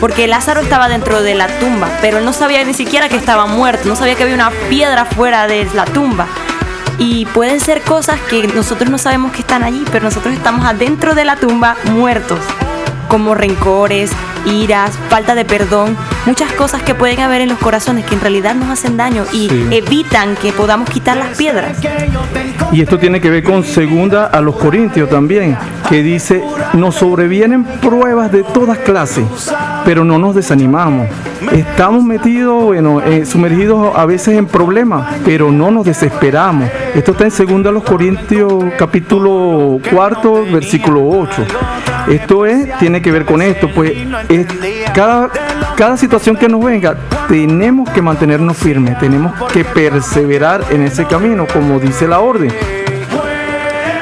porque 0.00 0.28
Lázaro 0.28 0.60
estaba 0.60 0.88
dentro 0.88 1.22
de 1.22 1.34
la 1.34 1.48
tumba, 1.58 1.88
pero 2.00 2.18
él 2.18 2.24
no 2.24 2.32
sabía 2.32 2.64
ni 2.64 2.74
siquiera 2.74 3.08
que 3.08 3.16
estaba 3.16 3.46
muerto, 3.46 3.88
no 3.88 3.96
sabía 3.96 4.14
que 4.14 4.22
había 4.22 4.34
una 4.34 4.50
piedra 4.68 5.04
fuera 5.04 5.46
de 5.46 5.68
la 5.74 5.84
tumba. 5.84 6.26
Y 6.98 7.26
pueden 7.26 7.60
ser 7.60 7.82
cosas 7.82 8.20
que 8.28 8.46
nosotros 8.48 8.90
no 8.90 8.98
sabemos 8.98 9.32
que 9.32 9.40
están 9.40 9.62
allí, 9.62 9.84
pero 9.90 10.04
nosotros 10.04 10.34
estamos 10.34 10.66
adentro 10.66 11.14
de 11.14 11.24
la 11.24 11.36
tumba 11.36 11.76
muertos, 11.92 12.40
como 13.08 13.34
rencores, 13.34 14.10
iras, 14.46 14.92
falta 15.08 15.34
de 15.34 15.44
perdón, 15.44 15.96
muchas 16.28 16.52
cosas 16.52 16.82
que 16.82 16.94
pueden 16.94 17.20
haber 17.20 17.40
en 17.40 17.48
los 17.48 17.56
corazones 17.56 18.04
que 18.04 18.14
en 18.14 18.20
realidad 18.20 18.54
nos 18.54 18.68
hacen 18.68 18.98
daño 18.98 19.24
y 19.32 19.48
evitan 19.70 20.36
que 20.36 20.52
podamos 20.52 20.90
quitar 20.90 21.16
las 21.16 21.34
piedras. 21.38 21.78
Y 22.70 22.82
esto 22.82 22.98
tiene 22.98 23.18
que 23.18 23.30
ver 23.30 23.42
con 23.42 23.64
segunda 23.64 24.26
a 24.26 24.42
los 24.42 24.54
Corintios 24.56 25.08
también, 25.08 25.56
que 25.88 26.02
dice, 26.02 26.44
nos 26.74 26.96
sobrevienen 26.96 27.64
pruebas 27.64 28.30
de 28.30 28.42
todas 28.42 28.76
clases, 28.76 29.24
pero 29.86 30.04
no 30.04 30.18
nos 30.18 30.34
desanimamos. 30.34 31.08
Estamos 31.50 32.04
metidos, 32.04 32.62
bueno, 32.62 33.00
eh, 33.00 33.24
sumergidos 33.24 33.96
a 33.96 34.04
veces 34.04 34.36
en 34.36 34.44
problemas, 34.44 35.20
pero 35.24 35.50
no 35.50 35.70
nos 35.70 35.86
desesperamos. 35.86 36.68
Esto 36.94 37.12
está 37.12 37.24
en 37.24 37.30
segunda 37.30 37.70
a 37.70 37.72
los 37.72 37.84
Corintios 37.84 38.64
capítulo 38.76 39.80
cuarto, 39.90 40.44
versículo 40.52 41.08
8. 41.08 41.46
Esto 42.08 42.46
es, 42.46 42.78
tiene 42.78 43.02
que 43.02 43.12
ver 43.12 43.24
con 43.24 43.42
esto, 43.42 43.68
pues 43.74 43.92
cada, 44.94 45.28
cada 45.76 45.96
situación 45.96 46.36
que 46.36 46.48
nos 46.48 46.64
venga, 46.64 46.96
tenemos 47.28 47.90
que 47.90 48.00
mantenernos 48.00 48.56
firmes, 48.56 48.98
tenemos 48.98 49.32
que 49.52 49.64
perseverar 49.64 50.64
en 50.70 50.82
ese 50.82 51.04
camino, 51.04 51.46
como 51.46 51.78
dice 51.78 52.08
la 52.08 52.20
orden. 52.20 52.52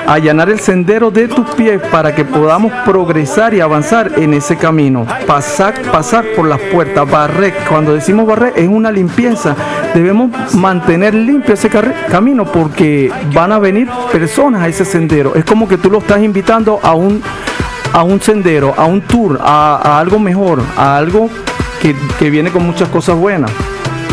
allanar 0.06 0.48
el 0.50 0.60
sendero 0.60 1.10
de 1.10 1.26
tus 1.26 1.48
pies 1.56 1.80
para 1.90 2.14
que 2.14 2.24
podamos 2.24 2.72
progresar 2.84 3.54
y 3.54 3.60
avanzar 3.60 4.12
en 4.16 4.34
ese 4.34 4.56
camino. 4.56 5.04
Pasar, 5.26 5.74
pasar 5.90 6.24
por 6.36 6.46
las 6.46 6.60
puertas, 6.60 7.10
barrer. 7.10 7.52
Cuando 7.68 7.92
decimos 7.92 8.24
barrer 8.24 8.52
es 8.54 8.68
una 8.68 8.92
limpieza. 8.92 9.56
Debemos 9.94 10.54
mantener 10.54 11.12
limpio 11.12 11.54
ese 11.54 11.68
camino 12.08 12.44
porque 12.44 13.10
van 13.34 13.50
a 13.50 13.58
venir 13.58 13.88
personas 14.12 14.62
a 14.62 14.68
ese 14.68 14.84
sendero. 14.84 15.34
Es 15.34 15.44
como 15.44 15.66
que 15.66 15.76
tú 15.76 15.90
lo 15.90 15.98
estás 15.98 16.22
invitando 16.22 16.78
a 16.84 16.94
un, 16.94 17.20
a 17.96 18.02
un 18.02 18.20
sendero, 18.20 18.74
a 18.76 18.84
un 18.84 19.00
tour, 19.00 19.38
a, 19.40 19.98
algo 19.98 20.18
mejor, 20.18 20.62
a 20.76 20.98
algo 20.98 21.30
que, 21.80 21.96
que 22.18 22.28
viene 22.28 22.52
con 22.52 22.66
muchas 22.66 22.90
cosas 22.90 23.16
buenas. 23.16 23.50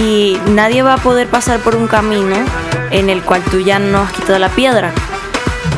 Y 0.01 0.37
nadie 0.51 0.83
va 0.83 0.93
a 0.93 0.97
poder 0.97 1.27
pasar 1.27 1.59
por 1.59 1.75
un 1.75 1.87
camino 1.87 2.37
en 2.91 3.09
el 3.09 3.21
cual 3.23 3.41
tú 3.51 3.59
ya 3.59 3.79
no 3.79 3.97
has 3.97 4.13
quitado 4.13 4.39
la 4.39 4.47
piedra. 4.47 4.91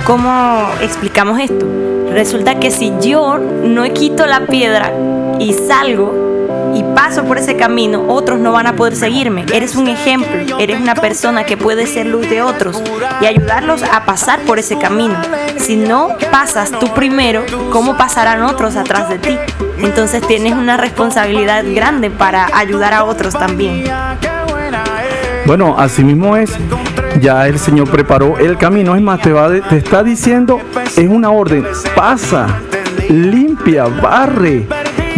¿Cómo 0.06 0.70
explicamos 0.82 1.39
esto? 1.39 1.65
Resulta 2.12 2.60
que 2.60 2.70
si 2.70 2.94
yo 3.02 3.39
no 3.39 3.84
quito 3.86 4.28
la 4.28 4.46
piedra 4.46 4.94
y 5.39 5.54
salgo 5.54 6.25
paso 6.95 7.25
por 7.25 7.38
ese 7.38 7.55
camino, 7.55 8.05
otros 8.08 8.39
no 8.39 8.51
van 8.53 8.65
a 8.67 8.75
poder 8.75 8.95
seguirme. 8.95 9.45
Eres 9.53 9.75
un 9.75 9.88
ejemplo, 9.88 10.58
eres 10.60 10.79
una 10.79 10.95
persona 10.95 11.43
que 11.43 11.58
puede 11.58 11.86
ser 11.86 12.08
luz 12.08 12.27
de 12.29 12.41
otros 12.41 12.81
y 13.21 13.25
ayudarlos 13.25 13.84
a 13.84 14.05
pasar 14.05 14.39
por 14.41 14.58
ese 14.58 14.77
camino. 14.77 15.15
Si 15.58 15.75
no 15.75 16.10
pasas 16.31 16.71
tú 16.71 16.93
primero, 16.93 17.43
¿cómo 17.71 17.97
pasarán 17.97 18.41
otros 18.43 18.75
atrás 18.75 19.10
de 19.10 19.19
ti? 19.19 19.38
Entonces 19.79 20.25
tienes 20.25 20.53
una 20.53 20.77
responsabilidad 20.77 21.63
grande 21.67 22.10
para 22.10 22.47
ayudar 22.53 22.93
a 22.93 23.03
otros 23.03 23.34
también. 23.34 23.84
Bueno, 25.45 25.75
así 25.77 26.03
mismo 26.03 26.36
es. 26.36 26.51
Ya 27.21 27.47
el 27.47 27.60
Señor 27.60 27.89
preparó 27.89 28.38
el 28.39 28.58
camino. 28.58 28.95
Es 28.95 29.01
más, 29.01 29.21
te, 29.21 29.31
va 29.31 29.49
te 29.49 29.77
está 29.77 30.01
diciendo, 30.03 30.60
es 30.95 31.08
una 31.08 31.29
orden. 31.29 31.65
Pasa, 31.95 32.47
limpia, 33.10 33.86
barre, 33.86 34.67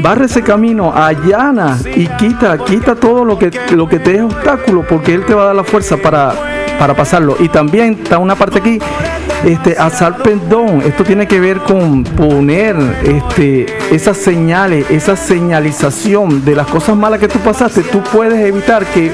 barre 0.02 0.26
ese 0.26 0.42
camino, 0.42 0.94
allana 0.94 1.78
y 1.96 2.08
quita, 2.08 2.58
quita 2.58 2.96
todo 2.96 3.26
lo 3.26 3.38
que, 3.38 3.52
lo 3.72 3.88
que 3.88 4.00
te 4.00 4.16
es 4.16 4.22
obstáculo, 4.22 4.86
porque 4.88 5.14
Él 5.14 5.26
te 5.26 5.34
va 5.34 5.44
a 5.44 5.46
dar 5.48 5.56
la 5.56 5.64
fuerza 5.64 5.98
para, 5.98 6.34
para 6.80 6.96
pasarlo. 6.96 7.36
Y 7.40 7.50
también 7.50 8.00
está 8.02 8.18
una 8.18 8.36
parte 8.36 8.60
aquí, 8.60 8.80
este, 9.46 9.78
asar 9.78 10.18
perdón. 10.18 10.82
Esto 10.86 11.04
tiene 11.04 11.28
que 11.28 11.40
ver 11.40 11.60
con 11.60 12.04
poner 12.04 12.76
este, 13.04 13.66
esas 13.92 14.18
señales, 14.18 14.90
esa 14.90 15.16
señalización 15.16 16.44
de 16.46 16.56
las 16.56 16.68
cosas 16.68 16.96
malas 16.96 17.20
que 17.20 17.28
tú 17.28 17.40
pasaste. 17.40 17.82
Tú 17.84 18.02
puedes 18.12 18.40
evitar 18.46 18.86
que 18.86 19.12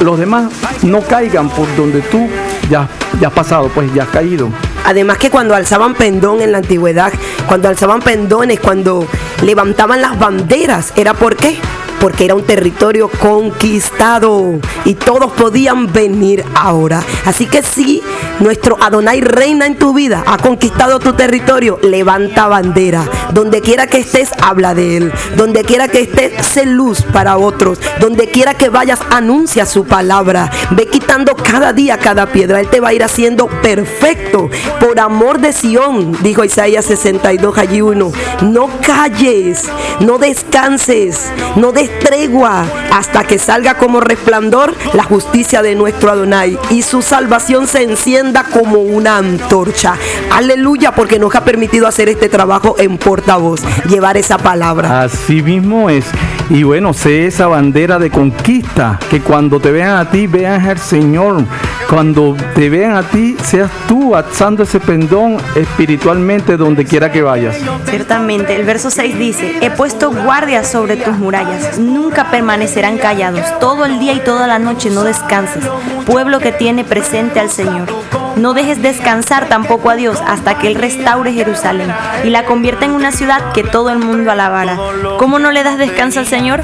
los 0.00 0.18
demás 0.18 0.50
no 0.82 1.00
caigan 1.00 1.48
por 1.50 1.66
donde 1.76 2.00
tú 2.02 2.28
ya, 2.70 2.88
ya 3.20 3.28
has 3.28 3.34
pasado, 3.34 3.70
pues 3.74 3.92
ya 3.92 4.04
has 4.04 4.08
caído. 4.08 4.48
Además 4.84 5.18
que 5.18 5.30
cuando 5.30 5.54
alzaban 5.54 5.94
pendón 5.94 6.40
en 6.40 6.52
la 6.52 6.58
antigüedad, 6.58 7.12
cuando 7.46 7.68
alzaban 7.68 8.00
pendones, 8.00 8.60
cuando 8.60 9.06
levantaban 9.42 10.00
las 10.00 10.18
banderas, 10.18 10.92
¿era 10.96 11.14
por 11.14 11.36
qué? 11.36 11.58
Porque 12.00 12.24
era 12.24 12.34
un 12.34 12.44
territorio 12.44 13.08
conquistado 13.08 14.58
y 14.84 14.94
todos 14.94 15.32
podían 15.32 15.92
venir 15.92 16.44
ahora. 16.54 17.02
Así 17.26 17.46
que 17.46 17.62
si 17.62 18.02
nuestro 18.40 18.78
Adonai 18.80 19.20
reina 19.20 19.66
en 19.66 19.76
tu 19.76 19.92
vida, 19.92 20.24
ha 20.26 20.38
conquistado 20.38 20.98
tu 20.98 21.12
territorio, 21.12 21.78
levanta 21.82 22.48
bandera. 22.48 23.04
Donde 23.32 23.60
quiera 23.60 23.86
que 23.86 23.98
estés, 23.98 24.30
habla 24.40 24.74
de 24.74 24.96
él. 24.96 25.12
Donde 25.36 25.62
quiera 25.62 25.88
que 25.88 26.00
estés, 26.00 26.46
sé 26.46 26.66
luz 26.66 27.02
para 27.12 27.36
otros. 27.36 27.78
Donde 28.00 28.28
quiera 28.28 28.54
que 28.54 28.70
vayas, 28.70 29.00
anuncia 29.10 29.66
su 29.66 29.84
palabra. 29.84 30.50
Ve 30.70 30.86
quitando 30.86 31.36
cada 31.36 31.72
día 31.72 31.98
cada 31.98 32.26
piedra. 32.26 32.60
Él 32.60 32.68
te 32.68 32.80
va 32.80 32.88
a 32.88 32.94
ir 32.94 33.04
haciendo 33.04 33.46
perfecto. 33.46 34.48
Por 34.80 34.98
amor 34.98 35.40
de 35.40 35.52
Sión, 35.52 36.16
dijo 36.22 36.44
Isaías 36.44 36.86
62 36.86 37.58
allí 37.58 37.82
uno. 37.82 38.12
No 38.42 38.70
calles, 38.80 39.68
no 40.00 40.18
descanses, 40.18 41.30
no 41.56 41.72
des 41.72 41.89
tregua 42.00 42.64
hasta 42.92 43.24
que 43.24 43.38
salga 43.38 43.74
como 43.74 44.00
resplandor 44.00 44.74
la 44.94 45.04
justicia 45.04 45.62
de 45.62 45.74
nuestro 45.74 46.10
Adonai 46.10 46.58
y 46.70 46.82
su 46.82 47.02
salvación 47.02 47.66
se 47.66 47.82
encienda 47.82 48.44
como 48.44 48.80
una 48.80 49.18
antorcha. 49.18 49.94
Aleluya, 50.30 50.92
porque 50.92 51.18
nos 51.18 51.34
ha 51.34 51.44
permitido 51.44 51.86
hacer 51.86 52.08
este 52.08 52.28
trabajo 52.28 52.76
en 52.78 52.98
portavoz, 52.98 53.62
llevar 53.88 54.16
esa 54.16 54.38
palabra. 54.38 55.02
Así 55.02 55.42
mismo 55.42 55.90
es. 55.90 56.04
Y 56.48 56.64
bueno, 56.64 56.92
sé 56.92 57.26
esa 57.26 57.46
bandera 57.46 57.98
de 57.98 58.10
conquista, 58.10 58.98
que 59.08 59.20
cuando 59.20 59.60
te 59.60 59.70
vean 59.70 59.96
a 59.96 60.10
ti, 60.10 60.26
vean 60.26 60.66
al 60.68 60.78
Señor. 60.78 61.44
Cuando 61.90 62.36
te 62.54 62.70
vean 62.70 62.94
a 62.94 63.02
ti, 63.02 63.36
seas 63.42 63.68
tú 63.88 64.14
alzando 64.14 64.62
ese 64.62 64.78
pendón 64.78 65.38
espiritualmente 65.56 66.56
donde 66.56 66.84
quiera 66.84 67.10
que 67.10 67.20
vayas. 67.20 67.56
Ciertamente, 67.86 68.54
el 68.54 68.64
verso 68.64 68.90
6 68.90 69.18
dice, 69.18 69.56
he 69.60 69.70
puesto 69.72 70.12
guardias 70.12 70.70
sobre 70.70 70.96
tus 70.96 71.18
murallas 71.18 71.80
nunca 71.80 72.30
permanecerán 72.30 72.98
callados. 72.98 73.42
Todo 73.58 73.86
el 73.86 73.98
día 73.98 74.12
y 74.12 74.20
toda 74.20 74.46
la 74.46 74.60
noche 74.60 74.88
no 74.90 75.02
descanses, 75.02 75.64
pueblo 76.06 76.38
que 76.38 76.52
tiene 76.52 76.84
presente 76.84 77.40
al 77.40 77.50
Señor. 77.50 77.88
No 78.36 78.54
dejes 78.54 78.82
descansar 78.82 79.48
tampoco 79.48 79.90
a 79.90 79.96
Dios 79.96 80.18
hasta 80.26 80.58
que 80.58 80.68
Él 80.68 80.74
restaure 80.74 81.32
Jerusalén 81.32 81.92
y 82.24 82.30
la 82.30 82.44
convierta 82.44 82.84
en 82.84 82.92
una 82.92 83.12
ciudad 83.12 83.52
que 83.52 83.64
todo 83.64 83.90
el 83.90 83.98
mundo 83.98 84.30
alabará. 84.30 84.76
¿Cómo 85.18 85.38
no 85.38 85.50
le 85.50 85.62
das 85.62 85.78
descanso 85.78 86.20
al 86.20 86.26
Señor? 86.26 86.60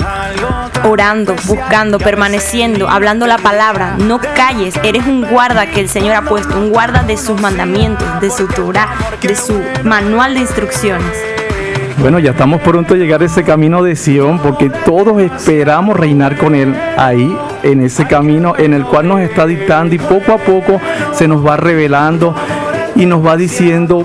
Orando, 0.85 1.35
buscando, 1.47 1.99
permaneciendo, 1.99 2.89
hablando 2.89 3.27
la 3.27 3.39
palabra. 3.39 3.97
No 3.99 4.19
calles, 4.19 4.75
eres 4.83 5.07
un 5.07 5.23
guarda 5.23 5.67
que 5.67 5.81
el 5.81 5.89
Señor 5.89 6.15
ha 6.17 6.23
puesto, 6.23 6.57
un 6.57 6.71
guarda 6.71 7.03
de 7.03 7.17
sus 7.17 7.41
mandamientos, 7.41 8.21
de 8.21 8.31
su 8.31 8.47
Torah, 8.47 8.89
de 9.21 9.37
su 9.37 9.61
manual 9.85 10.35
de 10.35 10.41
instrucciones. 10.41 11.37
Bueno, 11.99 12.19
ya 12.19 12.33
estamos 12.33 12.61
pronto 12.61 12.95
a 12.95 12.97
llegar 12.97 13.23
a 13.23 13.25
ese 13.25 13.43
camino 13.43 13.83
de 13.83 13.97
Sion 13.97 14.39
porque 14.39 14.71
todos 14.71 15.21
esperamos 15.21 15.97
reinar 15.97 16.37
con 16.37 16.55
Él 16.55 16.77
ahí, 16.97 17.37
en 17.67 17.83
ese 17.83 18.07
camino 18.07 18.55
en 18.57 18.75
el 18.75 18.85
cual 18.85 19.09
nos 19.09 19.21
está 19.21 19.47
dictando 19.47 19.95
y 19.95 19.99
poco 19.99 20.33
a 20.33 20.39
poco 20.39 20.81
se 21.13 21.27
nos 21.29 21.45
va 21.45 21.57
revelando 21.57 22.35
y 22.95 23.07
nos 23.07 23.25
va 23.25 23.37
diciendo 23.37 24.05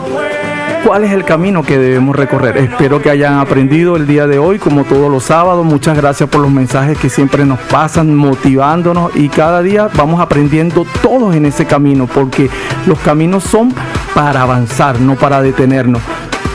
cuál 0.86 1.04
es 1.04 1.12
el 1.12 1.24
camino 1.24 1.64
que 1.64 1.78
debemos 1.78 2.16
recorrer. 2.16 2.58
Espero 2.58 3.02
que 3.02 3.10
hayan 3.10 3.40
aprendido 3.40 3.96
el 3.96 4.08
día 4.08 4.28
de 4.28 4.40
hoy, 4.40 4.58
como 4.60 4.84
todos 4.84 5.12
los 5.12 5.24
sábados. 5.24 5.66
Muchas 5.66 5.96
gracias 5.96 6.30
por 6.30 6.42
los 6.42 6.52
mensajes 6.52 6.98
que 6.98 7.10
siempre 7.10 7.46
nos 7.46 7.60
pasan, 7.60 8.16
motivándonos 8.16 9.16
y 9.16 9.30
cada 9.30 9.62
día 9.62 9.90
vamos 9.96 10.20
aprendiendo 10.20 10.86
todos 11.02 11.36
en 11.36 11.46
ese 11.46 11.66
camino, 11.66 12.08
porque 12.08 12.50
los 12.88 13.00
caminos 13.00 13.44
son 13.44 13.74
para 14.14 14.42
avanzar, 14.42 15.00
no 15.00 15.16
para 15.16 15.42
detenernos. 15.42 16.02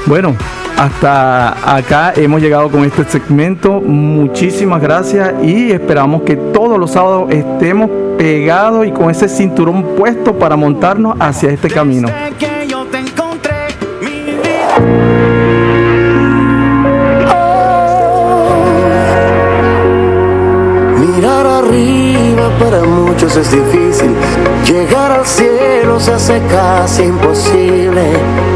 Bueno, 0.07 0.37
hasta 0.77 1.77
acá 1.77 2.13
hemos 2.17 2.41
llegado 2.41 2.69
con 2.71 2.85
este 2.85 3.05
segmento. 3.05 3.81
Muchísimas 3.81 4.81
gracias 4.81 5.33
y 5.43 5.71
esperamos 5.73 6.23
que 6.23 6.37
todos 6.37 6.79
los 6.79 6.91
sábados 6.91 7.31
estemos 7.31 7.91
pegados 8.19 8.87
y 8.87 8.93
con 8.93 9.11
ese 9.11 9.29
cinturón 9.29 9.83
puesto 9.97 10.39
para 10.39 10.57
montarnos 10.57 11.17
hacia 11.19 11.51
este 11.51 11.69
camino. 11.69 12.09
Mirar 20.99 21.47
arriba 21.47 22.51
para 22.61 22.83
muchos 22.83 23.37
es 23.37 23.51
difícil, 23.51 24.11
llegar 24.67 25.11
al 25.11 25.27
cielo 25.27 25.99
se 25.99 26.13
hace 26.13 26.43
casi 26.51 27.05
imposible 27.05 28.56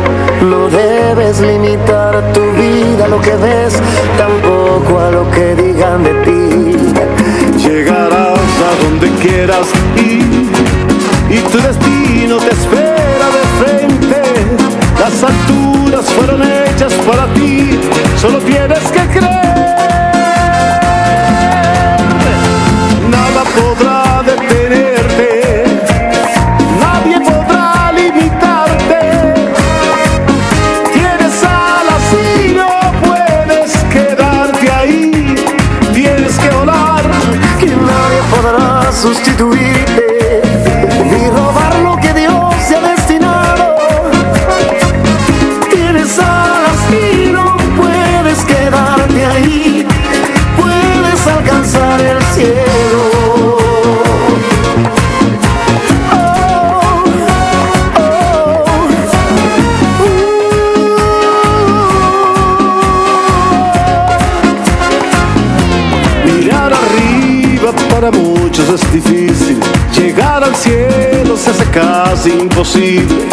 tu 2.32 2.40
vida 2.52 3.08
lo 3.08 3.20
que 3.20 3.34
ves, 3.36 3.74
tampoco 4.16 4.98
a 4.98 5.10
lo 5.10 5.30
que 5.30 5.54
digan 5.54 6.02
de 6.02 6.14
ti. 6.24 6.76
Llegarás 7.58 8.38
a 8.38 8.70
donde 8.82 9.08
quieras 9.22 9.66
ir 9.96 10.50
y 11.28 11.38
tu 11.50 11.58
destino 11.58 12.36
te 12.38 12.50
espera 12.50 13.26
de 13.36 13.44
frente. 13.60 14.22
Las 14.98 15.22
alturas 15.22 16.06
fueron 16.10 16.42
hechas 16.42 16.92
para 17.06 17.26
ti, 17.34 17.78
solo 18.20 18.38
tienes 18.38 18.90
que 18.90 19.18
creer. 19.18 19.49
al 70.42 70.54
cielo 70.54 71.36
se 71.36 71.50
hace 71.50 71.64
casi 71.66 72.30
imposible. 72.30 73.26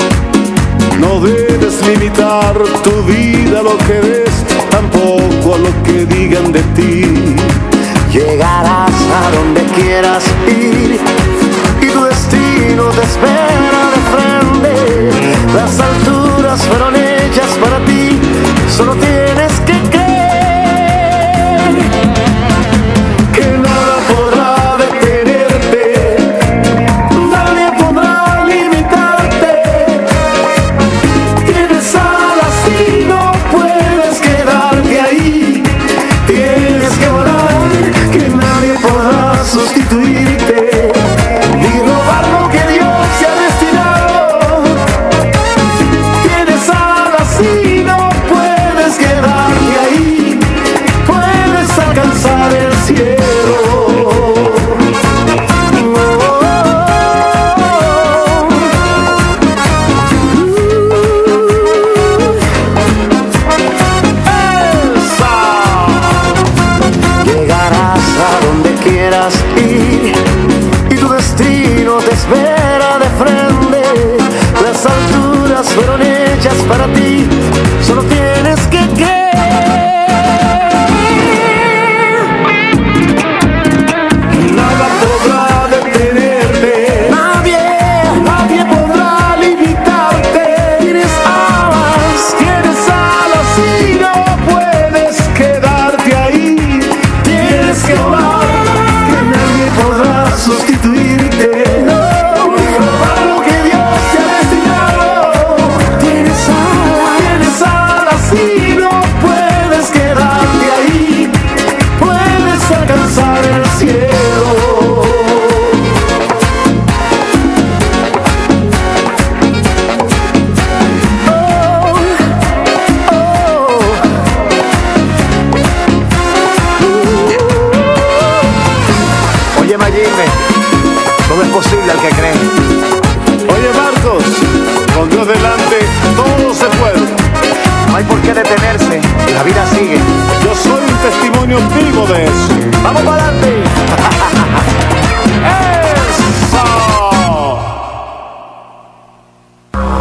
No 1.00 1.20
debes 1.20 1.86
limitar 1.88 2.58
tu 2.84 2.92
vida 3.04 3.60
a 3.60 3.64
lo 3.64 3.78
que 3.78 4.00
ves, 4.00 4.32
tampoco 4.70 5.56
a 5.56 5.58
lo 5.58 5.84
que 5.84 6.06
digan 6.06 6.52
de 6.52 6.62
ti. 6.76 7.36
Llegarás 8.12 8.92
a 8.92 9.36
donde 9.36 9.64
quieras 9.76 10.24
ir 10.48 11.00
y 11.82 11.88
tu 11.88 12.04
destino 12.04 12.84
te 12.96 13.04
espera 13.04 13.82
de 13.94 14.02
frente. 14.14 15.12
Las 15.56 15.80
alturas 15.80 16.62
fueron 16.64 16.96
hechas 16.96 17.52
para 17.62 17.80
ti, 17.86 18.20
solo 18.76 18.94
tienes 18.96 19.60
que 19.66 19.77